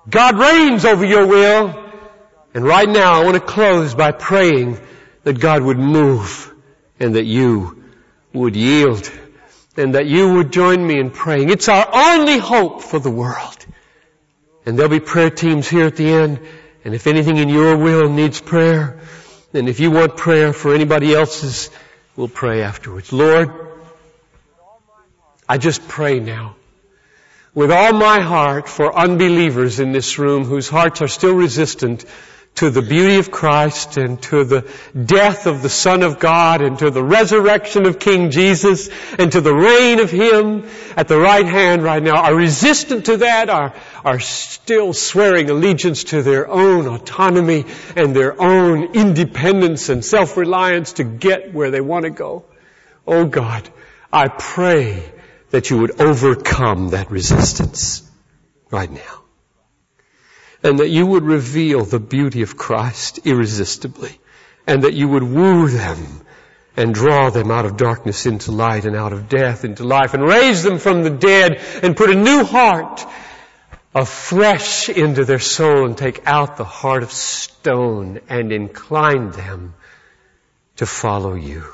God 0.09 0.39
reigns 0.39 0.85
over 0.85 1.05
your 1.05 1.27
will. 1.27 1.93
And 2.53 2.65
right 2.65 2.89
now 2.89 3.21
I 3.21 3.25
want 3.25 3.35
to 3.35 3.41
close 3.41 3.95
by 3.95 4.13
praying 4.13 4.79
that 5.23 5.39
God 5.39 5.63
would 5.63 5.79
move 5.79 6.53
and 6.99 7.15
that 7.15 7.25
you 7.25 7.85
would 8.33 8.57
yield 8.57 9.11
and 9.77 9.95
that 9.95 10.07
you 10.07 10.35
would 10.35 10.53
join 10.53 10.85
me 10.85 10.99
in 10.99 11.11
praying. 11.11 11.51
It's 11.51 11.69
our 11.69 11.89
only 11.93 12.39
hope 12.39 12.83
for 12.83 12.99
the 12.99 13.11
world. 13.11 13.67
And 14.67 14.79
there'll 14.79 14.91
be 14.91 15.01
prayer 15.01 15.31
teams 15.31 15.69
here 15.69 15.87
at 15.87 15.97
the 15.97 16.09
end. 16.09 16.41
And 16.85 16.95
if 16.95 17.07
anything 17.07 17.37
in 17.37 17.49
your 17.49 17.77
will 17.77 18.09
needs 18.09 18.41
prayer, 18.41 19.01
and 19.53 19.69
if 19.69 19.81
you 19.81 19.91
want 19.91 20.17
prayer 20.17 20.53
for 20.53 20.75
anybody 20.75 21.15
else's, 21.15 21.71
we'll 22.17 22.29
pray 22.29 22.63
afterwards. 22.63 23.13
Lord, 23.13 23.51
I 25.49 25.59
just 25.59 25.89
pray 25.89 26.21
now 26.21 26.55
with 27.55 27.73
all 27.73 27.93
my 27.93 28.21
heart 28.21 28.69
for 28.69 28.97
unbelievers 28.97 29.81
in 29.81 29.93
this 29.93 30.19
room 30.19 30.45
whose 30.45 30.69
hearts 30.69 31.03
are 31.03 31.09
still 31.09 31.35
resistant 31.35 32.05
to 32.57 32.69
the 32.69 32.83
beauty 32.83 33.17
of 33.17 33.31
Christ 33.31 33.97
and 33.97 34.21
to 34.25 34.45
the 34.45 34.71
death 34.95 35.47
of 35.47 35.63
the 35.63 35.71
Son 35.71 36.03
of 36.03 36.19
God 36.19 36.61
and 36.61 36.79
to 36.81 36.91
the 36.91 37.03
resurrection 37.03 37.87
of 37.87 37.99
King 37.99 38.31
Jesus 38.31 38.91
and 39.19 39.33
to 39.33 39.41
the 39.41 39.55
reign 39.55 39.99
of 39.99 40.11
Him 40.11 40.69
at 40.95 41.09
the 41.09 41.19
right 41.19 41.47
hand 41.47 41.83
right 41.83 42.03
now 42.03 42.23
are 42.23 42.35
resistant 42.35 43.07
to 43.07 43.19
that, 43.19 43.49
are, 43.49 43.73
are 44.05 44.21
still 44.21 44.93
swearing 44.93 45.49
allegiance 45.49 46.05
to 46.05 46.23
their 46.23 46.49
own 46.49 46.87
autonomy 46.87 47.65
and 47.97 48.15
their 48.15 48.41
own 48.41 48.95
independence 48.95 49.89
and 49.89 50.05
self-reliance 50.05 50.95
to 50.95 51.05
get 51.05 51.55
where 51.55 51.71
they 51.71 51.81
want 51.81 52.05
to 52.05 52.11
go. 52.11 52.45
Oh 53.07 53.25
God, 53.25 53.67
I 54.13 54.29
pray 54.29 55.11
that 55.51 55.71
you 55.71 55.79
would 55.79 56.01
overcome 56.01 56.91
that 56.91 57.11
resistance 57.11 58.03
right 58.71 58.91
now 58.91 59.21
and 60.63 60.79
that 60.79 60.89
you 60.89 61.07
would 61.07 61.25
reveal 61.25 61.85
the 61.85 62.01
beauty 62.01 62.43
of 62.43 62.57
Christ 62.57 63.21
irresistibly, 63.25 64.19
and 64.67 64.83
that 64.83 64.95
you 64.95 65.09
would 65.09 65.23
woo 65.23 65.69
them 65.69 66.21
and 66.77 66.95
draw 66.95 67.31
them 67.31 67.51
out 67.51 67.67
of 67.67 67.77
darkness 67.77 68.27
into 68.27 68.53
light 68.53 68.85
and 68.85 68.97
out 68.97 69.13
of 69.13 69.29
death 69.29 69.65
into 69.65 69.85
life 69.85 70.15
and 70.15 70.23
raise 70.23 70.63
them 70.63 70.79
from 70.79 71.03
the 71.03 71.11
dead 71.11 71.61
and 71.83 71.97
put 71.97 72.11
a 72.11 72.15
new 72.15 72.45
heart 72.45 73.05
of 73.95 74.09
flesh 74.09 74.89
into 74.89 75.25
their 75.25 75.41
soul 75.41 75.85
and 75.85 75.99
take 75.99 76.27
out 76.27 76.57
the 76.57 76.65
heart 76.65 77.03
of 77.03 77.11
stone 77.11 78.21
and 78.29 78.53
incline 78.53 79.31
them 79.31 79.75
to 80.77 80.87
follow 80.87 81.35
you. 81.35 81.65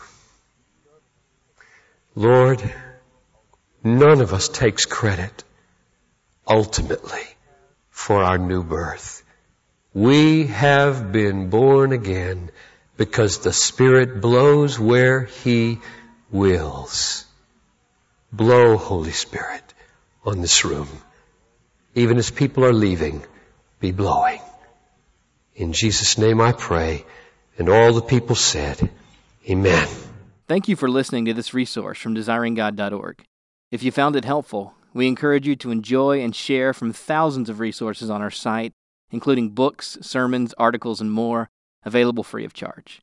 Lord, 2.15 2.63
none 3.85 4.23
of 4.23 4.33
us 4.33 4.49
takes 4.49 4.87
credit 4.87 5.45
ultimately 6.49 7.36
for 7.97 8.23
our 8.23 8.37
new 8.37 8.63
birth. 8.63 9.25
We 9.95 10.49
have 10.49 11.13
been 11.13 11.49
born 11.49 11.93
again 11.93 12.51
because 12.99 13.39
the 13.39 13.55
Spirit 13.55 14.21
blows 14.21 14.79
where 14.79 15.25
He 15.25 15.81
wills. 16.31 17.25
Blow, 18.31 18.77
Holy 18.77 19.13
Spirit, 19.13 19.65
on 20.27 20.43
this 20.43 20.63
room. 20.65 20.89
Even 21.95 22.19
as 22.19 22.31
people 22.31 22.67
are 22.67 22.75
leaving, 22.75 23.25
be 23.81 23.93
blowing. 23.93 24.43
In 25.55 25.73
Jesus' 25.73 26.19
name 26.19 26.41
I 26.41 26.53
pray, 26.53 27.07
and 27.57 27.71
all 27.71 27.95
the 27.95 28.03
people 28.03 28.37
said, 28.37 28.91
Amen. 29.49 29.89
Thank 30.47 30.69
you 30.69 30.77
for 30.77 30.91
listening 30.91 31.25
to 31.25 31.35
this 31.35 31.55
resource 31.55 31.99
from 31.99 32.15
desiringgod.org. 32.15 33.25
If 33.71 33.83
you 33.83 33.91
found 33.91 34.17
it 34.17 34.27
helpful, 34.27 34.76
we 34.97 35.09
encourage 35.09 35.47
you 35.47 35.55
to 35.57 35.71
enjoy 35.71 36.23
and 36.23 36.35
share 36.35 36.73
from 36.73 36.93
thousands 36.93 37.51
of 37.51 37.61
resources 37.61 38.09
on 38.09 38.23
our 38.23 38.31
site, 38.31 38.73
including 39.11 39.51
books, 39.51 39.99
sermons, 40.01 40.55
articles, 40.57 41.01
and 41.01 41.13
more, 41.13 41.51
available 41.85 42.25
free 42.25 42.45
of 42.45 42.55
charge. 42.55 43.03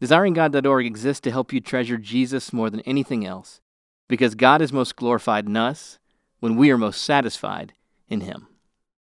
DesiringGod.org 0.00 0.86
exists 0.86 1.20
to 1.20 1.30
help 1.30 1.52
you 1.52 1.60
treasure 1.60 1.98
Jesus 1.98 2.52
more 2.52 2.70
than 2.70 2.80
anything 2.80 3.26
else, 3.26 3.60
because 4.08 4.34
God 4.34 4.62
is 4.62 4.72
most 4.72 4.96
glorified 4.96 5.46
in 5.46 5.56
us 5.56 5.98
when 6.40 6.56
we 6.56 6.70
are 6.70 6.78
most 6.78 7.02
satisfied 7.02 7.74
in 8.08 8.22
Him. 8.22 8.48